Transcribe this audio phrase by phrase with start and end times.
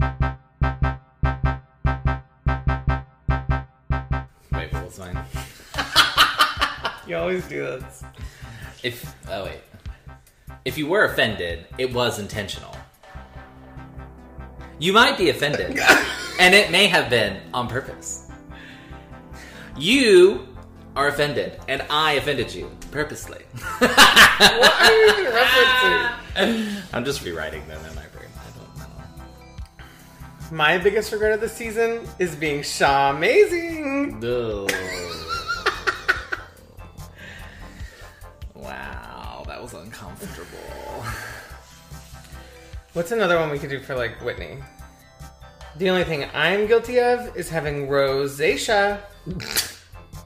[0.00, 0.10] Wait,
[4.72, 5.18] what was mine?
[7.06, 8.04] You always do this.
[8.82, 9.60] If oh wait,
[10.64, 12.76] if you were offended, it was intentional.
[14.78, 15.78] You might be offended,
[16.40, 18.30] and it may have been on purpose.
[19.78, 20.48] You
[20.94, 23.42] are offended, and I offended you purposely.
[23.78, 26.82] What are you referencing?
[26.92, 27.80] I'm just rewriting them
[30.52, 34.20] My biggest regret of the season is being Shah amazing.
[34.20, 34.68] No.
[38.54, 40.46] wow, that was uncomfortable.
[42.92, 44.58] What's another one we could do for like Whitney?
[45.78, 49.00] The only thing I'm guilty of is having rosacea.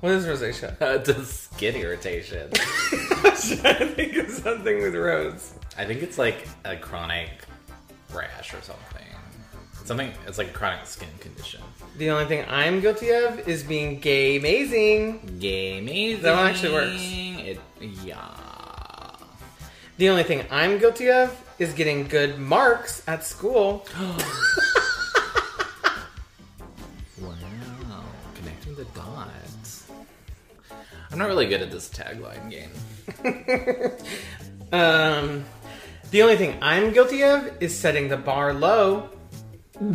[0.01, 0.79] what is rosacea?
[0.83, 2.51] Uh, the skin irritation.
[2.53, 5.55] I think it's something with rose.
[5.79, 7.31] I think it's like a chronic
[8.13, 9.07] rash or something.
[9.85, 10.13] Something.
[10.27, 11.61] It's like a chronic skin condition.
[11.99, 15.39] The only thing I'm guilty of is being gay amazing.
[15.41, 16.23] Gay amazing.
[16.23, 17.01] That one actually works.
[17.01, 17.59] It,
[18.05, 18.29] yeah.
[19.99, 23.87] The only thing I'm guilty of is getting good marks at school.
[27.21, 28.05] Wow.
[28.35, 29.91] Connecting the dots.
[31.11, 32.71] I'm not really good at this tagline game.
[34.73, 35.45] Um,
[36.13, 39.09] the only thing I'm guilty of is setting the bar low.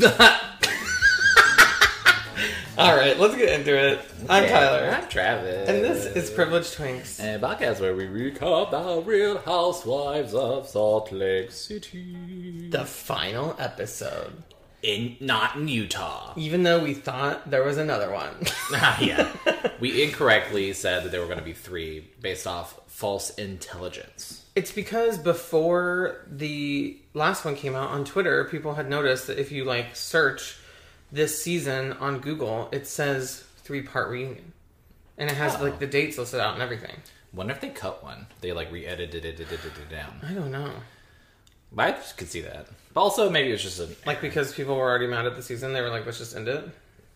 [2.78, 4.00] All right, let's get into it.
[4.28, 5.70] I'm Tyler, I'm Travis.
[5.70, 7.20] and this is Privileged Twinks.
[7.20, 12.68] And a podcast where we recap the Real Housewives of Salt Lake City.
[12.72, 14.42] The final episode.
[14.82, 16.34] In not in Utah.
[16.36, 18.34] Even though we thought there was another one.
[18.74, 19.32] Ah, yeah.
[19.80, 24.45] we incorrectly said that there were going to be three based off false intelligence.
[24.56, 29.52] It's because before the last one came out on Twitter, people had noticed that if
[29.52, 30.58] you like search
[31.12, 34.54] this season on Google, it says three part reunion.
[35.18, 35.64] And it has Oh.
[35.64, 36.96] like the dates listed out and everything.
[37.34, 38.28] Wonder if they cut one.
[38.42, 40.22] They like re-edited it, down.
[40.24, 40.72] I don't know.
[41.78, 42.68] I could see that.
[42.94, 45.42] But also, maybe it was just a Like because people were already mad at the
[45.44, 46.70] season, they were like, let's just end it.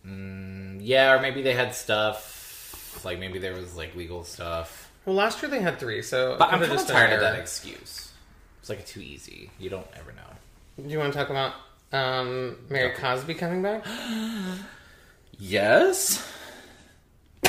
[0.06, 4.90] Mm, yeah, or maybe they had stuff like maybe there was like legal stuff.
[5.04, 6.36] Well, last year they had three, so.
[6.38, 8.12] But I'm kind of tired of that excuse.
[8.60, 9.50] It's like too easy.
[9.58, 10.82] You don't ever know.
[10.82, 11.54] Do you want to talk about
[11.92, 13.86] um, Mary Cosby coming back?
[15.42, 16.30] Yes.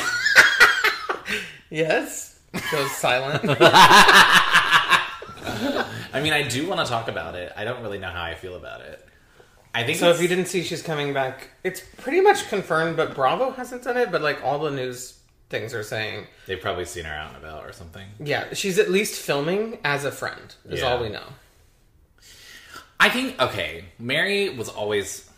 [1.70, 2.40] yes.
[2.72, 3.42] Goes silent.
[6.14, 7.52] I mean, I do want to talk about it.
[7.58, 9.06] I don't really know how I feel about it.
[9.74, 13.16] I think so if you didn't see she's coming back, it's pretty much confirmed, but
[13.16, 15.21] Bravo hasn't done it, but like all the news
[15.52, 18.08] things are saying, they've probably seen her out and about or something.
[18.20, 20.88] yeah, she's at least filming as a friend, is Yeah.
[20.88, 21.26] all we know.
[23.00, 25.30] I think okay, Mary was always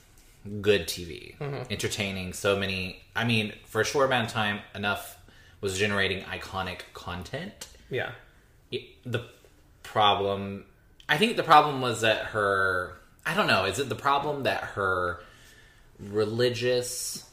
[0.61, 1.71] good TV, Mm-hmm.
[1.71, 2.33] entertaining.
[2.33, 3.01] So many.
[3.15, 5.17] I mean, for a short amount of time, enough
[5.61, 7.67] was generating iconic content.
[7.89, 8.11] Yeah.
[8.71, 9.21] It- the
[9.83, 10.65] problem,
[11.07, 12.97] I think, the problem was that her.
[13.25, 13.63] I don't know.
[13.65, 15.23] Is it the problem that her
[15.97, 17.23] religious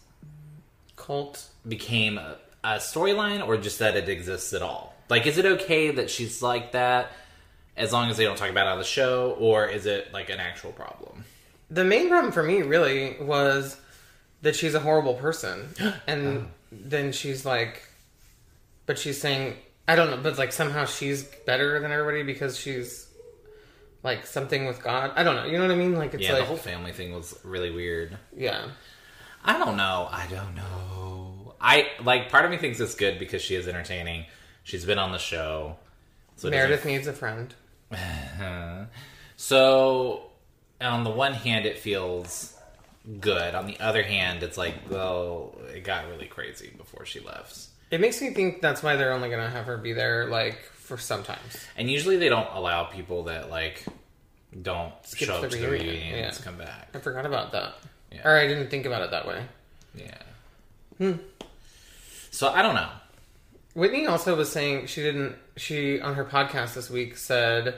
[0.95, 1.49] Cult.
[1.67, 4.95] became a, a storyline, or just that it exists at all?
[5.09, 7.13] Like, is it okay that she's like that?
[7.77, 10.29] As long as they don't talk about it on the show, or is it like
[10.31, 11.25] an actual problem?
[11.71, 13.77] The main problem for me really was
[14.43, 15.69] that she's a horrible person.
[16.07, 17.83] And then she's like,
[18.87, 19.57] but she's saying,
[19.89, 23.09] I don't know, but like somehow she's better than everybody because she's
[24.03, 25.13] like something with God.
[25.17, 25.45] I don't know.
[25.47, 25.97] You know what I mean?
[25.97, 28.17] Like it's Yeah, like, the whole family thing was really weird.
[28.37, 28.69] yeah.
[29.45, 30.07] I don't know.
[30.11, 31.30] I don't know.
[31.61, 34.25] I like part of me thinks it's good because she is entertaining.
[34.65, 35.77] She's been on the show.
[36.37, 37.55] So Meredith needs a friend.
[39.37, 40.33] So
[40.83, 42.55] on the one hand it feels
[43.21, 43.55] good.
[43.55, 47.69] On the other hand, it's like, well, it got really crazy before she left.
[47.91, 50.63] It makes me think that's why they're only going to have her be there like
[50.75, 51.67] for sometimes.
[51.77, 53.85] And usually they don't allow people that like
[54.61, 56.45] don't Skip show the up to the reunion, reunions yeah.
[56.45, 56.91] come back.
[56.95, 57.75] I forgot about that.
[58.13, 58.29] Yeah.
[58.29, 59.43] Or I didn't think about it that way.
[59.95, 60.19] Yeah.
[60.99, 61.13] Hmm.
[62.41, 62.89] So I don't know.
[63.75, 65.37] Whitney also was saying she didn't.
[65.59, 67.75] She on her podcast this week said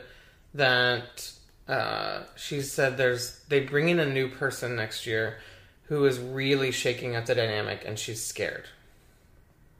[0.54, 1.32] that
[1.66, 5.38] uh, she said there's they bring in a new person next year
[5.86, 8.66] who is really shaking up the dynamic, and she's scared.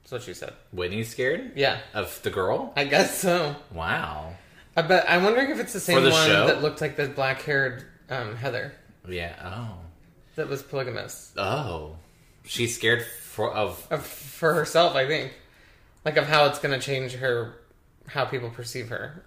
[0.03, 0.53] That's what she said.
[0.73, 2.73] Whitney's scared Yeah, of the girl.
[2.77, 3.55] I guess so.
[3.73, 4.35] Wow.
[4.77, 6.49] I bet I'm wondering if it's the same the one show?
[6.49, 8.73] that looked like the black-haired um, Heather
[9.09, 9.37] Yeah.
[9.45, 9.77] Oh.
[10.35, 11.99] that was polygamous Oh.
[12.45, 13.87] She's scared for of.
[13.91, 14.95] of, for herself.
[14.95, 15.33] I think,
[16.05, 17.55] like of how it's going to change her,
[18.09, 19.25] how people perceive her.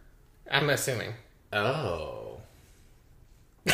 [0.49, 1.13] I'm assuming.
[1.51, 2.39] Oh.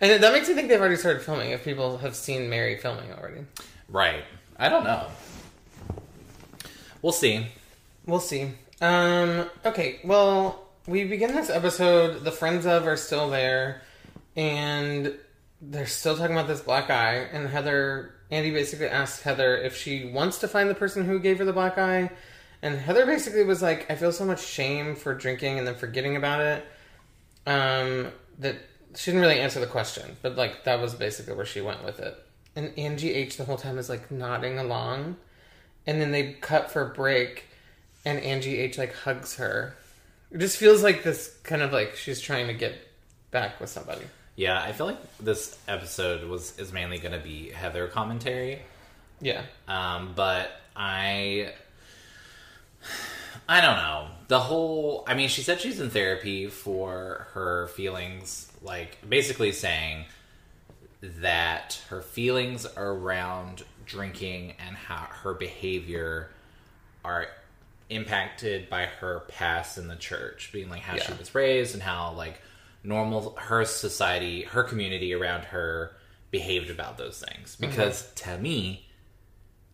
[0.00, 1.52] And that makes me think they've already started filming.
[1.52, 3.46] If people have seen Mary filming already,
[3.88, 4.24] Right.
[4.58, 5.06] I don't know.
[7.00, 7.46] We'll see.
[8.04, 8.50] we'll see.
[8.80, 12.24] Um, okay, well, we begin this episode.
[12.24, 13.82] The friends of are still there,
[14.36, 15.14] and
[15.62, 17.26] they're still talking about this black eye.
[17.32, 21.38] And Heather, Andy basically asks Heather if she wants to find the person who gave
[21.38, 22.10] her the black eye.
[22.62, 26.16] And Heather basically was like, I feel so much shame for drinking and then forgetting
[26.16, 26.66] about it.
[27.46, 28.56] Um, that
[28.96, 32.00] she didn't really answer the question, but like that was basically where she went with
[32.00, 32.16] it.
[32.56, 35.16] And Angie H the whole time is like nodding along,
[35.86, 37.44] and then they cut for a break,
[38.04, 39.76] and Angie H like hugs her.
[40.30, 42.74] It just feels like this kind of like she's trying to get
[43.30, 44.04] back with somebody.
[44.36, 48.62] Yeah, I feel like this episode was is mainly going to be Heather commentary.
[49.20, 51.52] Yeah, Um, but I
[53.48, 54.08] I don't know.
[54.28, 60.06] The whole I mean, she said she's in therapy for her feelings, like basically saying
[61.00, 66.30] that her feelings around drinking and how her behavior
[67.04, 67.26] are
[67.90, 72.12] impacted by her past in the church, being like how she was raised and how
[72.12, 72.40] like
[72.84, 75.96] normal her society, her community around her
[76.30, 77.56] behaved about those things.
[77.56, 77.70] Mm-hmm.
[77.70, 78.86] Because to me,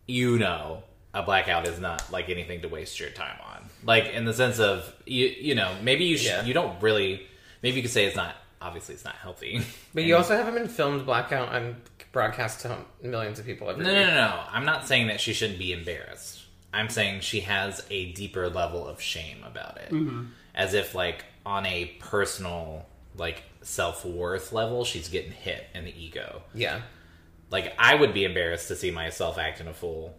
[0.07, 3.69] you know a blackout is not like anything to waste your time on.
[3.83, 6.43] Like in the sense of you you know maybe you sh- Yeah.
[6.45, 7.27] you don't really
[7.61, 9.61] maybe you could say it's not obviously it's not healthy.
[9.93, 11.75] But you also haven't been filmed blackout and
[12.13, 14.43] broadcast to millions of people every no no no no.
[14.51, 16.39] I'm not saying that she shouldn't be embarrassed.
[16.73, 19.91] I'm saying she has a deeper level of shame about it.
[19.91, 20.25] Mm-hmm.
[20.55, 22.85] As if like on a personal
[23.17, 26.81] like self-worth level she's getting hit in the ego Yeah,
[27.49, 30.15] like I would be embarrassed to see myself acting a fool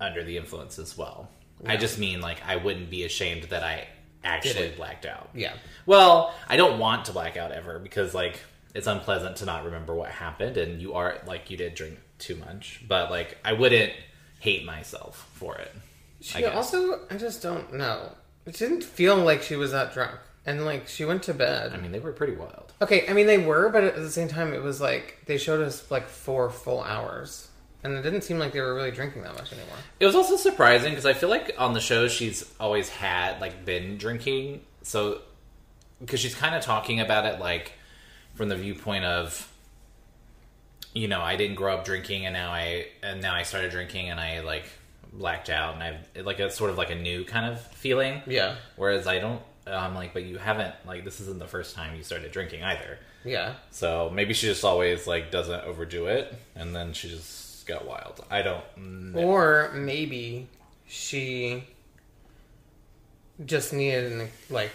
[0.00, 1.28] under the influence as well.
[1.64, 3.86] I just mean like I wouldn't be ashamed that I
[4.24, 5.30] actually blacked out.
[5.34, 5.54] yeah,
[5.86, 8.40] Well, I don't want to black out ever because like
[8.74, 12.36] it's unpleasant to not remember what happened and you are like you did drink too
[12.36, 13.92] much, but like I wouldn't
[14.40, 15.72] hate myself for it.
[16.20, 16.54] She guess.
[16.54, 18.12] also, I just don't know.
[18.46, 21.72] It didn't feel like she was that drunk, and like she went to bed.
[21.72, 22.72] I mean, they were pretty wild.
[22.80, 25.60] Okay, I mean they were, but at the same time, it was like they showed
[25.60, 27.48] us like four full hours,
[27.82, 29.76] and it didn't seem like they were really drinking that much anymore.
[30.00, 33.64] It was also surprising because I feel like on the show she's always had like
[33.64, 35.20] been drinking, so
[36.00, 37.72] because she's kind of talking about it like
[38.34, 39.48] from the viewpoint of
[40.94, 44.10] you know I didn't grow up drinking and now I and now I started drinking
[44.10, 44.64] and I like
[45.12, 48.22] blacked out and I've like it's sort of like a new kind of feeling.
[48.26, 49.42] Yeah, Whereas I don't.
[49.66, 52.98] I'm like, but you haven't like this isn't the first time you started drinking either.
[53.24, 57.86] yeah, So maybe she just always like doesn't overdo it, and then she just got
[57.86, 58.24] wild.
[58.30, 58.64] I don't.
[58.76, 59.20] know.
[59.20, 60.48] or maybe
[60.86, 61.64] she
[63.46, 64.70] just needed an, like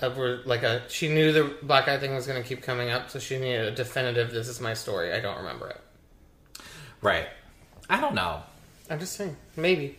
[0.00, 0.08] a
[0.44, 3.18] like a she knew the black eye thing was going to keep coming up, so
[3.18, 4.30] she needed a definitive.
[4.30, 5.12] This is my story.
[5.12, 5.80] I don't remember it.
[7.02, 7.28] Right.
[7.88, 8.42] I don't know.
[8.88, 9.98] I'm just saying, maybe.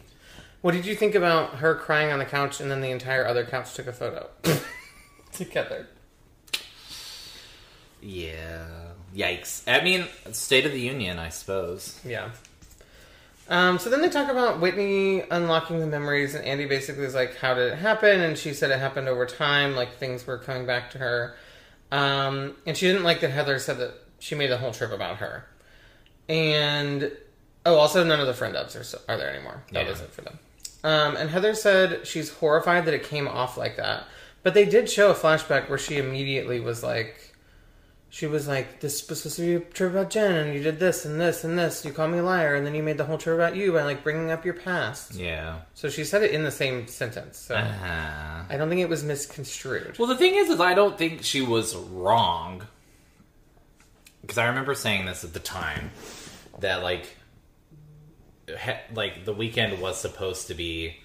[0.61, 3.43] What did you think about her crying on the couch and then the entire other
[3.45, 4.29] couch took a photo
[5.33, 5.87] together?
[8.01, 8.67] Yeah.
[9.15, 9.63] Yikes.
[9.67, 11.99] I mean, State of the Union, I suppose.
[12.05, 12.29] Yeah.
[13.49, 17.35] Um, so then they talk about Whitney unlocking the memories, and Andy basically is like,
[17.35, 20.65] "How did it happen?" And she said it happened over time, like things were coming
[20.65, 21.35] back to her.
[21.91, 25.17] Um, and she didn't like that Heather said that she made the whole trip about
[25.17, 25.45] her.
[26.29, 27.11] And
[27.65, 29.61] oh, also none of the friend ups are, are there anymore.
[29.73, 29.91] That Yeah.
[29.91, 30.39] was it for them.
[30.83, 34.05] Um, and Heather said she's horrified that it came off like that.
[34.43, 37.27] But they did show a flashback where she immediately was like,
[38.09, 40.79] she was like, "This was supposed to be a trip about Jen, and you did
[40.79, 41.85] this and this and this.
[41.85, 43.83] You called me a liar, and then you made the whole trip about you by
[43.83, 45.59] like bringing up your past." Yeah.
[45.75, 47.37] So she said it in the same sentence.
[47.37, 49.97] So Uh, I don't think it was misconstrued.
[49.97, 52.63] well, the thing is, is I don't think she was wrong.
[54.21, 55.91] Because I remember saying this at the time
[56.59, 57.15] that like,
[58.93, 60.95] like the weekend was supposed to be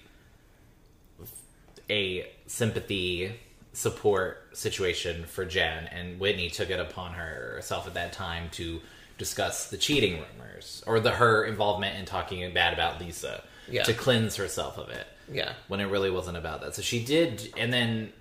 [1.89, 3.33] a sympathy
[3.73, 8.81] support situation for Jen, and Whitney took it upon herself at that time to
[9.17, 13.83] discuss the cheating rumors or the her involvement in talking bad about Lisa Yeah.
[13.83, 16.75] to cleanse herself of it Yeah, when it really wasn't about that.
[16.75, 18.13] So she did, and then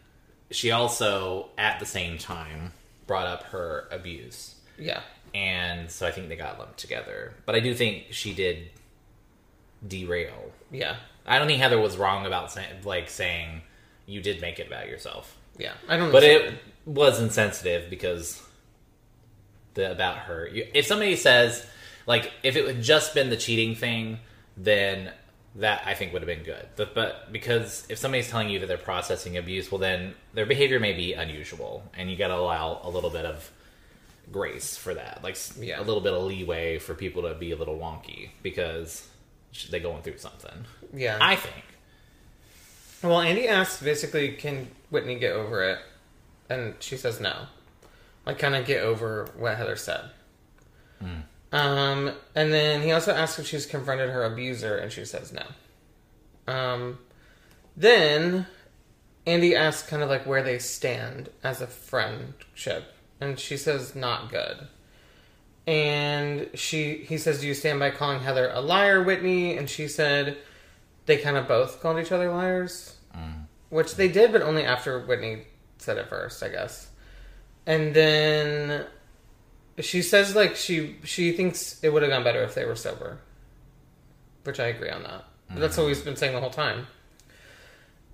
[0.51, 2.73] she also at the same time
[3.07, 4.55] brought up her abuse.
[4.79, 5.01] Yeah.
[5.35, 7.35] And so I think they got lumped together.
[7.45, 8.71] But I do think she did
[9.87, 10.53] derail.
[10.71, 10.97] Yeah.
[11.27, 13.63] I don't think Heather was wrong about saying like saying
[14.07, 15.37] you did make it about yourself.
[15.59, 15.73] Yeah.
[15.89, 16.55] I don't But it
[16.85, 18.43] was insensitive because
[19.75, 20.49] the about her.
[20.49, 21.67] You, if somebody says
[22.07, 24.19] like if it had just been the cheating thing,
[24.57, 25.13] then
[25.57, 26.69] that I think would have been good.
[26.77, 30.79] But, but because if somebody's telling you that they're processing abuse, well then their behavior
[30.79, 33.51] may be unusual, and you got to allow a little bit of
[34.31, 35.81] grace for that, like Yeah.
[35.81, 39.09] a little bit of leeway for people to be a little wonky because
[39.71, 40.65] they're going through something.
[40.95, 41.19] Yeah.
[41.21, 41.65] I think.
[43.03, 45.79] Well, Andy asks basically, can Whitney get over it?
[46.49, 47.47] And she says no.
[48.25, 50.11] Like, kind of get over what Heather said.
[51.53, 56.53] Um, and then he also asks if she's confronted her abuser, and she says no.
[56.53, 56.99] Um,
[57.77, 58.47] then
[59.27, 64.31] Andy asks kind of like where they stand as a friendship, and she says not
[64.31, 64.69] good.
[65.67, 69.89] And she he says, "Do you stand by calling Heather a liar, Whitney?" And she
[69.89, 70.39] said,
[71.07, 72.97] they kind of both called each other liars,
[73.71, 75.45] which they did, but only after Whitney
[75.79, 76.89] said it first, I guess.
[77.65, 78.87] And then
[79.79, 83.19] she says like she she thinks it would have gone better if they were sober,
[84.45, 85.25] which I agree on that.
[85.49, 86.89] But That's what we've been saying the whole time.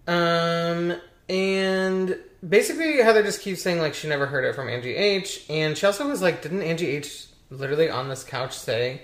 [0.06, 0.94] Um,
[1.28, 5.78] and basically Heather just keeps saying like she never heard it from Angie H, and
[5.78, 9.02] she also was like, didn't Angie H literally on this couch say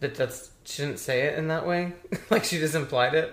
[0.00, 1.92] that that's she didn't say it in that way,
[2.30, 3.32] like she just implied it,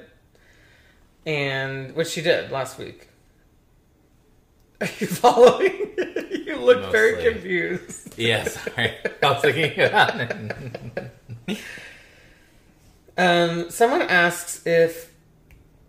[1.25, 3.09] and which she did last week.
[4.81, 5.95] Are you following?
[6.45, 8.17] you look very confused.
[8.17, 8.93] Yes, sorry.
[9.23, 11.59] I was thinking about it.
[13.17, 15.11] Um, someone asks if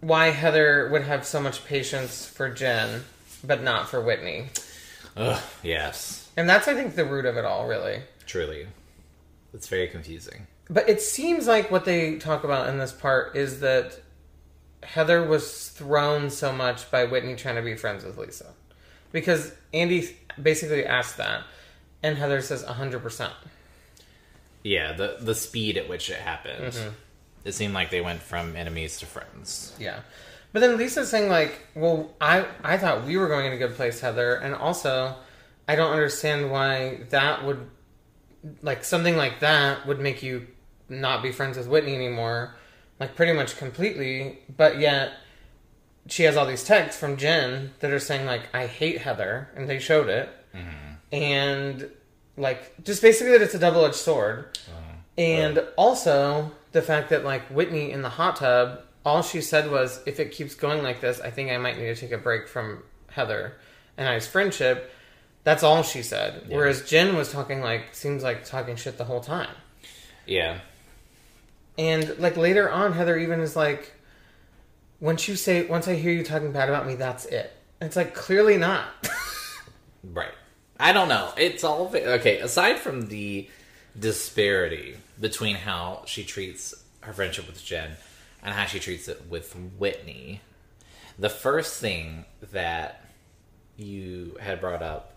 [0.01, 3.05] why Heather would have so much patience for Jen,
[3.45, 4.49] but not for Whitney,
[5.19, 8.03] Ugh, yes, and that's I think the root of it all, really.
[8.29, 8.69] Truly.
[9.53, 10.47] It's very confusing.
[10.71, 13.99] But it seems like what they talk about in this part is that
[14.83, 18.53] Heather was thrown so much by Whitney trying to be friends with Lisa,
[19.11, 21.43] because Andy basically asked that,
[22.03, 23.33] and Heather says hundred percent.
[24.63, 26.73] Yeah, the the speed at which it happened.
[26.73, 26.89] Mm-hmm.
[27.45, 29.75] It seemed like they went from enemies to friends.
[29.81, 30.01] Yeah.
[30.53, 33.75] But then Lisa's saying like, "Well, I I thought we were going in a good
[33.75, 35.17] place, Heather, and also
[35.67, 37.69] I don't understand why that would
[38.63, 40.47] like something like that would make you
[40.89, 42.55] not be friends with Whitney anymore,
[42.99, 45.13] like pretty much completely, but yet
[46.07, 49.69] she has all these texts from Jen that are saying like I hate Heather and
[49.69, 50.29] they showed it.
[50.55, 51.15] Mm-hmm.
[51.15, 51.91] And
[52.37, 54.59] like just basically that it's a double-edged sword.
[54.69, 59.71] Oh, and also the fact that like Whitney in the hot tub, all she said
[59.71, 62.19] was, "If it keeps going like this, I think I might need to take a
[62.19, 63.55] break from Heather
[63.97, 64.93] and I's friendship."
[65.49, 66.45] That's all she said.
[66.49, 69.49] Whereas Jen was talking like seems like talking shit the whole time.
[70.27, 70.59] Yeah,
[71.79, 73.95] And like later on, Heather even is like,
[75.01, 77.51] "Once you say, once I hear you talking bad about me, that's it."
[77.81, 78.89] It's like clearly not.
[80.05, 80.35] right.
[80.79, 81.33] I don't know.
[81.39, 82.41] It's all okay.
[82.41, 83.49] Aside from the
[83.99, 87.93] disparity between how she treats her friendship with Jen
[88.43, 90.43] and how she treats it with Whitney,
[91.19, 93.03] the first thing that
[93.79, 95.15] you had brought up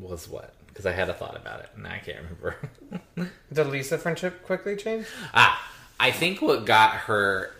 [0.00, 0.54] was what?
[0.68, 3.30] Because I had a thought about it and I can't remember.
[3.52, 5.06] Did Lisa friendship quickly change?
[5.34, 5.60] Ah,
[5.98, 7.50] I think what got her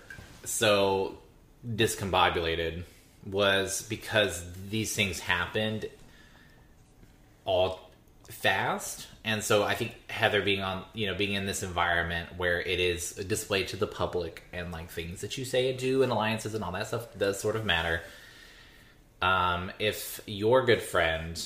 [0.45, 1.19] so
[1.67, 2.85] discombobulated
[3.27, 5.87] was because these things happened
[7.45, 7.91] all
[8.25, 9.09] fast.
[9.25, 12.81] And so I think Heather being on, you know, being in this environment where it
[12.81, 16.55] is displayed to the public and like things that you say and do and alliances
[16.55, 18.01] and all that stuff does sort of matter.
[19.21, 21.39] Um, if your good friend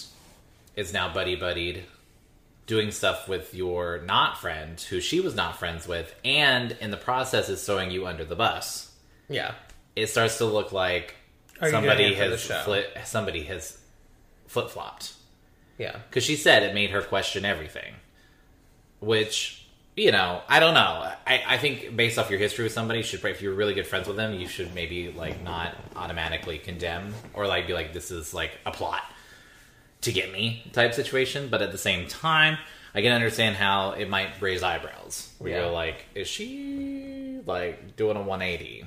[0.76, 1.84] is now buddy buddied
[2.66, 6.96] doing stuff with your not friend who she was not friends with and in the
[6.96, 8.90] process is throwing you under the bus.
[9.28, 9.54] Yeah.
[9.96, 11.14] it starts to look like
[11.60, 13.78] Are somebody it for the has flip, somebody has
[14.46, 15.12] flip-flopped.
[15.78, 15.96] Yeah.
[16.08, 17.94] because she said it made her question everything.
[19.00, 19.60] Which
[19.96, 21.12] you know i don't know.
[21.26, 23.86] I, I think based off your history with somebody you should if you're really good
[23.86, 28.10] friends with them you should maybe like not automatically condemn or like be like this
[28.10, 29.02] is like a plot
[30.04, 32.56] to get me type situation but at the same time
[32.94, 35.60] i can understand how it might raise eyebrows where Yeah.
[35.62, 38.84] you're like is she like doing a 180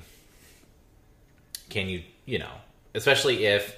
[1.68, 2.50] can you you know
[2.94, 3.76] especially if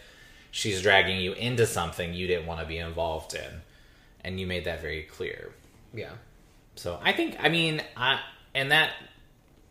[0.51, 3.61] she's dragging you into something you didn't want to be involved in
[4.23, 5.53] and you made that very clear
[5.95, 6.11] Yeah.
[6.77, 8.21] so i think i mean i
[8.55, 8.91] in that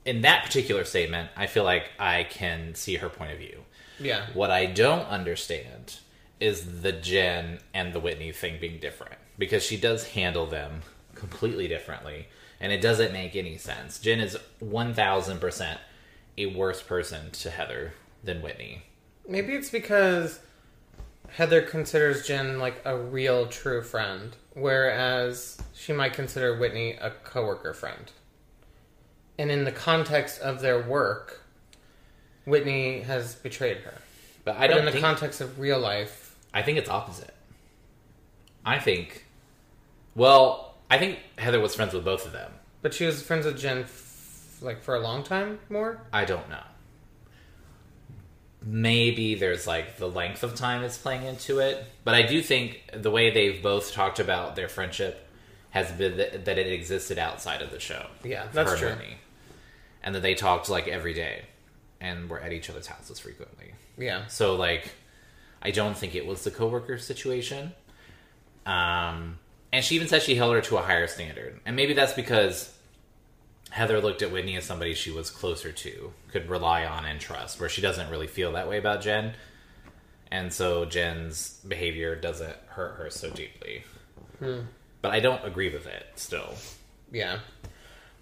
[0.06, 3.64] in that particular statement i feel like i can see her point of view
[4.02, 4.26] Yeah.
[4.34, 5.98] What I don't understand
[6.40, 10.82] is the Jen and the Whitney thing being different because she does handle them
[11.16, 12.28] completely differently
[12.60, 14.00] and it doesn't make any sense.
[14.00, 15.78] Jen is 1000%
[16.38, 17.94] a worse person to Heather
[18.24, 18.84] than Whitney.
[19.28, 20.40] Maybe it's because
[21.30, 27.74] Heather considers Jen like a real true friend, whereas she might consider Whitney a coworker
[27.74, 28.12] friend.
[29.38, 31.44] And in the context of their work,
[32.46, 33.94] Whitney has betrayed her.
[34.44, 37.34] But I don't in the think context of real life, I think it's opposite.
[38.66, 39.26] I think
[40.16, 42.52] well, I think Heather was friends with both of them.
[42.82, 46.02] but she was friends with Jen f- like for a long time more.
[46.12, 46.64] I don't know.
[48.62, 52.82] Maybe there's like the length of time is playing into it, but I do think
[52.94, 55.26] the way they've both talked about their friendship
[55.70, 58.06] has been that, that it existed outside of the show.
[58.24, 58.90] Yeah, that's true.
[58.90, 59.02] and
[60.04, 61.44] And that they talked like every day
[62.02, 63.74] and were at each other's houses frequently.
[63.98, 64.28] Yeah.
[64.28, 64.92] So like
[65.62, 67.74] I don't think it was the coworker situation.
[68.66, 69.40] Um
[69.72, 71.60] and she even said she held her to a higher standard.
[71.66, 72.74] And maybe that's because
[73.70, 77.60] Heather looked at Whitney as somebody she was closer to, could rely on and trust,
[77.60, 79.34] where she doesn't really feel that way about Jen.
[80.32, 83.84] And so Jen's behavior doesn't hurt her so deeply.
[85.02, 86.56] But I don't agree with it still.
[87.12, 87.40] Yeah.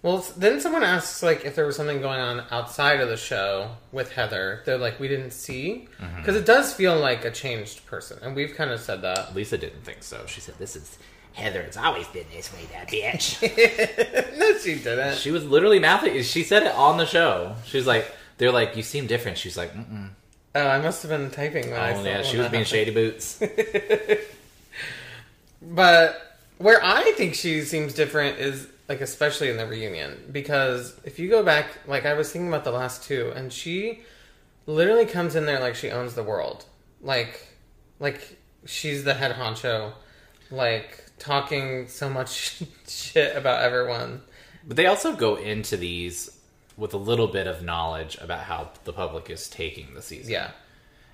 [0.02, 3.70] Well, then someone asks like if there was something going on outside of the show
[3.90, 4.62] with Heather.
[4.64, 6.16] They're like, we didn't see mm-hmm.
[6.18, 9.34] because it does feel like a changed person, and we've kind of said that.
[9.34, 10.24] Lisa didn't think so.
[10.26, 10.98] She said, This is
[11.32, 11.60] Heather.
[11.60, 13.42] It's always been this way, that bitch.
[14.38, 15.16] no, she didn't.
[15.16, 16.22] she was literally mouthing.
[16.22, 17.56] She said it on the show.
[17.64, 19.36] She's like, They're like, You seem different.
[19.38, 20.10] She's like, Mm-mm.
[20.54, 22.22] Oh, I must have been typing when I Oh, yeah.
[22.22, 22.66] She was being happened.
[22.66, 23.40] shady boots.
[25.60, 31.18] But where I think she seems different is like especially in the reunion because if
[31.18, 34.00] you go back, like I was thinking about the last two, and she
[34.66, 36.64] literally comes in there like she owns the world,
[37.02, 37.46] like
[38.00, 39.92] like she's the head honcho,
[40.50, 44.22] like talking so much shit about everyone.
[44.66, 46.38] But they also go into these
[46.76, 50.32] with a little bit of knowledge about how the public is taking the season.
[50.32, 50.50] Yeah,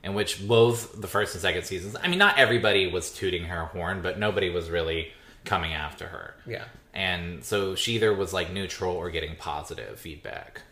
[0.03, 3.65] In which both the first and second seasons, I mean, not everybody was tooting her
[3.67, 5.13] horn, but nobody was really
[5.45, 6.35] coming after her.
[6.47, 10.63] yeah, And so she either was like neutral or getting positive feedback.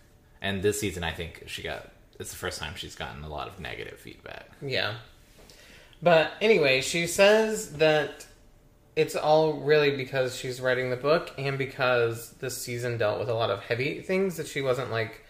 [0.41, 3.49] And this season, I think she got, it's the first time she's gotten a lot
[3.49, 4.51] of negative feedback.
[4.61, 4.95] yeah.
[6.03, 8.27] But anyway, she says that
[8.97, 13.35] it's all really because she's writing the book and because this season dealt with a
[13.35, 15.22] lot of heavy things that she wasn't like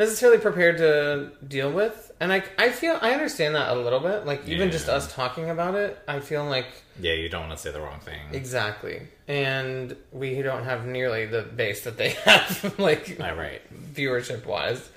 [0.00, 2.10] necessarily prepared to deal with.
[2.18, 4.26] And I, I feel I understand that a little bit.
[4.26, 6.66] Like even just us talking about it, I feel like
[7.00, 8.18] Yeah, you don't want to say the wrong thing.
[8.32, 9.02] exactly.
[9.28, 13.62] And we don't have nearly the base that they have, like All right.
[13.94, 14.90] viewership wise.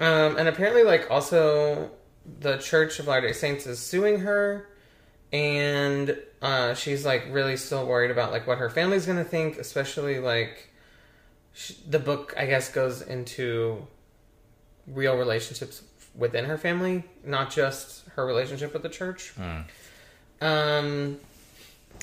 [0.00, 1.90] Um, and apparently, like, also
[2.40, 4.66] the Church of Latter day Saints is suing her,
[5.32, 10.18] and uh, she's like really still worried about like what her family's gonna think, especially
[10.18, 10.70] like
[11.54, 13.86] sh- the book, I guess, goes into
[14.86, 15.82] real relationships
[16.14, 19.32] within her family, not just her relationship with the church.
[20.40, 21.18] Um,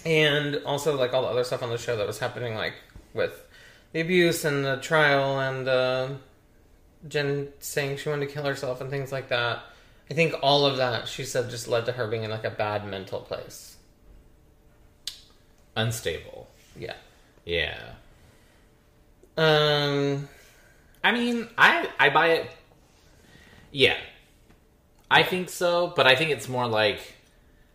[0.06, 2.74] and also like all the other stuff on the show that was happening, like
[3.14, 3.46] with
[3.92, 6.10] the abuse and the trial and uh,
[7.08, 9.64] Jen saying she wanted to kill herself and things like that.
[10.10, 12.50] I think all of that she said just led to her being in like a
[12.50, 13.78] bad mental place.
[15.76, 16.50] Unstable.
[16.78, 16.96] Yeah.
[17.46, 17.78] Yeah.
[19.38, 20.28] Um.
[21.04, 22.52] I mean, I I buy it.
[23.72, 23.98] Yeah,
[25.12, 27.00] I think so, but I think it's more like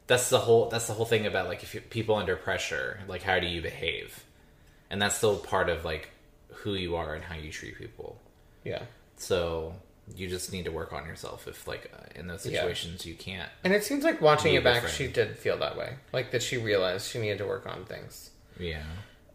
[0.07, 3.39] that's the whole that's the whole thing about like if people under pressure, like how
[3.41, 4.25] do you behave,
[4.91, 6.11] and that's still part of like
[6.53, 8.19] who you are and how you treat people.
[8.65, 8.83] Yeah.
[9.17, 9.75] So
[10.15, 12.61] you just need to work on yourself if like uh, in those Yeah.
[12.61, 13.49] situations you can't.
[13.65, 14.95] And it seems like watching it back, friend.
[14.95, 15.95] she did feel that way.
[16.13, 18.31] Like that she realized she needed to work on things.
[18.59, 18.83] Yeah.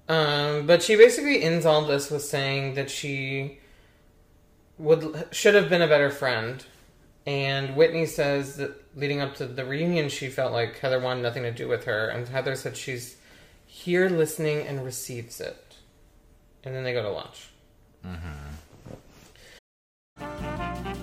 [0.07, 3.59] Um, but she basically ends all this with saying that she
[4.79, 6.65] would should have been a better friend.
[7.27, 11.43] And Whitney says that leading up to the reunion, she felt like Heather wanted nothing
[11.43, 13.17] to do with her, and Heather said she's
[13.67, 15.75] here listening and receives it.
[16.63, 17.49] And then they go to lunch.
[18.05, 18.49] Mm-hmm.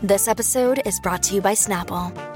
[0.03, 2.36] This episode is brought to you by Snapple.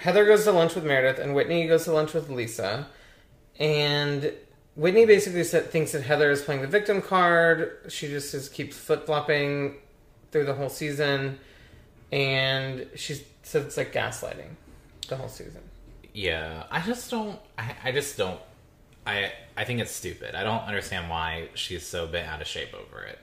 [0.00, 2.86] Heather goes to lunch with Meredith, and Whitney goes to lunch with Lisa.
[3.58, 4.32] And
[4.74, 7.78] Whitney basically said, thinks that Heather is playing the victim card.
[7.88, 9.76] She just is, keeps flip flopping
[10.32, 11.38] through the whole season.
[12.12, 14.48] And she said it's like gaslighting
[15.08, 15.60] the whole season.
[16.14, 17.38] Yeah, I just don't.
[17.58, 18.40] I, I just don't.
[19.06, 20.34] I I think it's stupid.
[20.34, 23.18] I don't understand why she's so bent out of shape over it.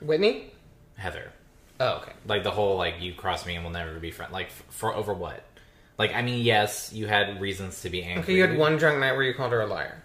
[0.00, 0.52] Whitney?
[0.96, 1.32] Heather,
[1.80, 2.12] Oh, okay.
[2.26, 4.32] like the whole like you cross me and we'll never be friends.
[4.32, 5.44] Like f- for over what?
[5.98, 8.22] Like I mean, yes, you had reasons to be angry.
[8.22, 10.02] Okay, you had one drunk night where you called her a liar.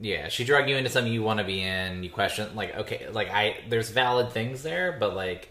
[0.00, 2.04] Yeah, she drug you into something you want to be in.
[2.04, 5.48] You question like okay, like I there's valid things there, but like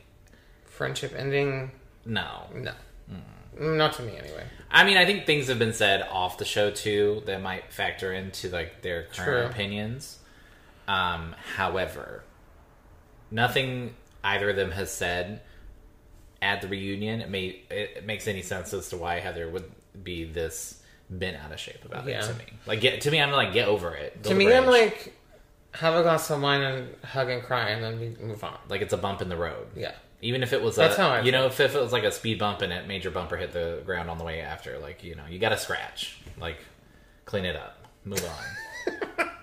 [0.78, 1.72] Friendship ending?
[2.06, 2.44] no.
[2.54, 2.72] No.
[3.10, 3.78] Hmm.
[3.78, 4.44] Not to me, anyway.
[4.70, 8.14] I mean, I think things have been said off the show too that might factor
[8.14, 9.52] into like their current True.
[9.52, 10.20] opinions.
[10.88, 12.24] Um, however,
[13.32, 15.42] nothing either of them has said
[16.42, 19.72] at the reunion it, may, it makes any sense as to why Heather would
[20.04, 22.24] be this bent out of shape about Yeah.
[22.24, 22.46] it to me.
[22.66, 24.24] Like, get to me, I'm like, get over it.
[24.26, 25.14] To me, I'm like,
[25.74, 28.58] have a glass of wine and hug and cry, and then we move on.
[28.70, 29.68] like it's a bump in the road.
[29.76, 29.94] Yeah.
[30.22, 32.04] Even if it was That's a, how I you know, if, if it was like
[32.04, 34.80] a speed bump and it made your bumper hit the ground on the way after,
[34.80, 36.58] like you know, you got to scratch, like
[37.26, 39.30] clean it up, move on.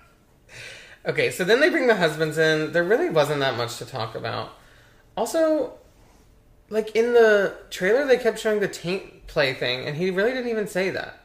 [1.07, 2.71] Okay, so then they bring the husbands in.
[2.71, 4.53] There really wasn't that much to talk about.
[5.15, 5.73] Also,
[6.75, 10.49] like in the trailer, they kept showing the taint play thing, and he really didn't
[10.51, 11.19] even say that.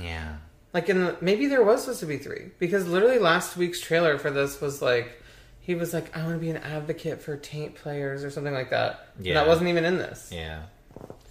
[0.00, 0.36] yeah,
[0.74, 4.18] Like in the, maybe there was supposed to be three because literally last week's trailer
[4.18, 5.22] for this was like
[5.60, 8.70] he was like I want to be an advocate for taint players or something like
[8.70, 9.08] that.
[9.16, 9.34] And Yeah.
[9.34, 10.30] that wasn't even in this.
[10.32, 10.62] yeah.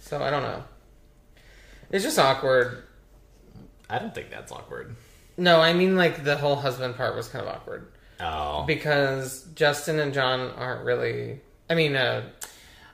[0.00, 0.64] So I don't know.
[1.90, 2.82] It's just awkward.
[3.88, 4.96] I don't think that's awkward.
[5.36, 10.00] No, I mean like the whole husband part was kind of awkward Oh, because Justin
[10.00, 11.40] and John aren't really.
[11.70, 12.22] I mean, uh,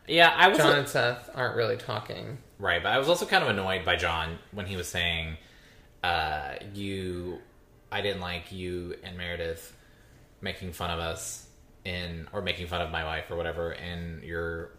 [0.07, 0.33] yeah.
[0.37, 2.39] I was John and Seth aren't really talking.
[2.59, 5.37] right, but I was also kind of annoyed by John when he was saying,
[6.03, 7.39] uh, "You,
[7.93, 9.73] I didn't like you and Meredith
[10.41, 11.47] making fun of us
[11.85, 14.71] in or making fun of my wife or whatever in your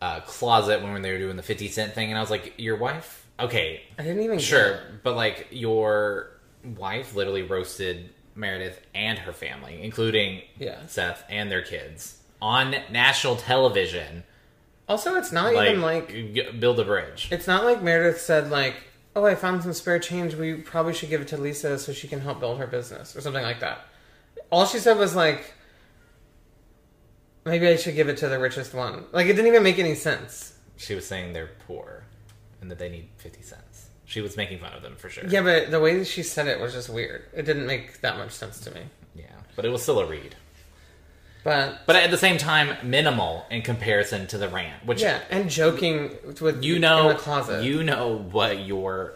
[0.00, 2.76] uh, closet when they were doing the fifty cent thing." And I was like, "Your
[2.76, 3.26] wife?
[3.38, 6.30] Okay, I didn't even Sure, get- but like your
[6.64, 10.86] wife literally roasted Meredith and her family, including Yeah.
[10.86, 14.24] Seth and their kids, on national television.
[14.88, 17.28] Also, it's not Like, even like g- build a bridge.
[17.32, 18.74] it's not like Meredith said like,
[19.16, 20.34] "Oh, I found some spare change.
[20.34, 23.20] We probably should give it to Lisa so she can help build her business or
[23.20, 23.86] something like that."
[24.50, 25.54] All she said was like,
[27.44, 29.94] "Maybe I should give it to the richest one." Like it didn't even make any
[29.94, 30.52] sense.
[30.76, 32.04] She was saying they're poor
[32.60, 33.88] and that they need fifty cents.
[34.04, 35.24] She was making fun of them for sure.
[35.26, 37.24] Yeah, but the way that she said it was just weird.
[37.34, 38.82] It didn't make that much sense to me.
[39.16, 39.24] yeah,
[39.56, 40.36] but it was still a read.
[41.46, 45.48] But But at the same time, minimal in comparison to the rant, which yeah, and
[45.48, 47.62] joking with you know, in the closet.
[47.64, 49.14] you know what your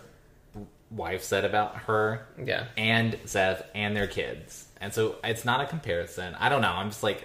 [0.93, 2.27] wife said about her.
[2.43, 4.67] yeah, and Seth and their kids.
[4.81, 6.35] And so it's not a comparison.
[6.39, 6.71] I don't know.
[6.73, 7.25] I'm just like,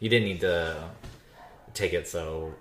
[0.00, 0.84] you didn't need to
[1.74, 2.52] take it so.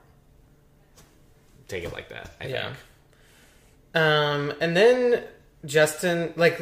[1.67, 2.31] Take it like that.
[2.39, 2.63] I Yeah.
[2.67, 2.77] think.
[3.95, 5.23] Um, and then
[5.65, 6.61] Justin, like,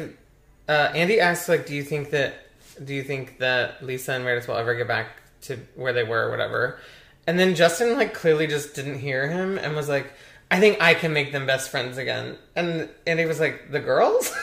[0.68, 2.43] uh, Andy asks, like, do you think that,
[2.82, 5.08] do you think that Lisa and Meredith will ever get back
[5.42, 6.78] to where they were or whatever?
[7.26, 10.12] And then Justin, like, clearly just didn't hear him and was like,
[10.50, 12.36] I think I can make them best friends again.
[12.54, 14.32] And Andy was like, the girls?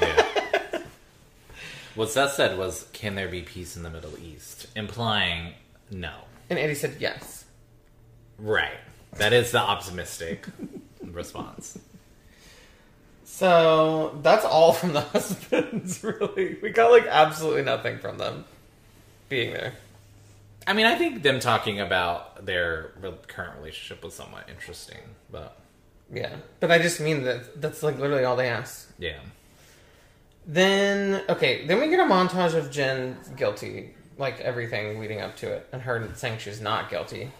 [0.00, 0.80] Yeah.
[1.94, 5.52] what Seth said was, "Can there be peace in the Middle East?" Implying
[5.90, 6.12] no.
[6.48, 7.44] and Andy said yes.
[8.38, 8.78] Right.
[9.18, 10.46] That is the optimistic
[11.04, 11.78] response.
[13.34, 16.58] So that's all from the husbands, really.
[16.62, 18.44] We got, like, absolutely nothing from them
[19.30, 19.72] being there.
[20.66, 24.98] I mean, I think them talking about their re- current relationship was somewhat interesting,
[25.30, 25.56] but
[26.12, 26.34] Yeah.
[26.60, 28.88] But I just mean that that's, like, literally all they asked.
[28.98, 29.18] yeah.
[30.46, 35.50] Then okay, then we get a montage of Jen guilty, like everything leading up to
[35.52, 37.30] it, and her saying she's not guilty.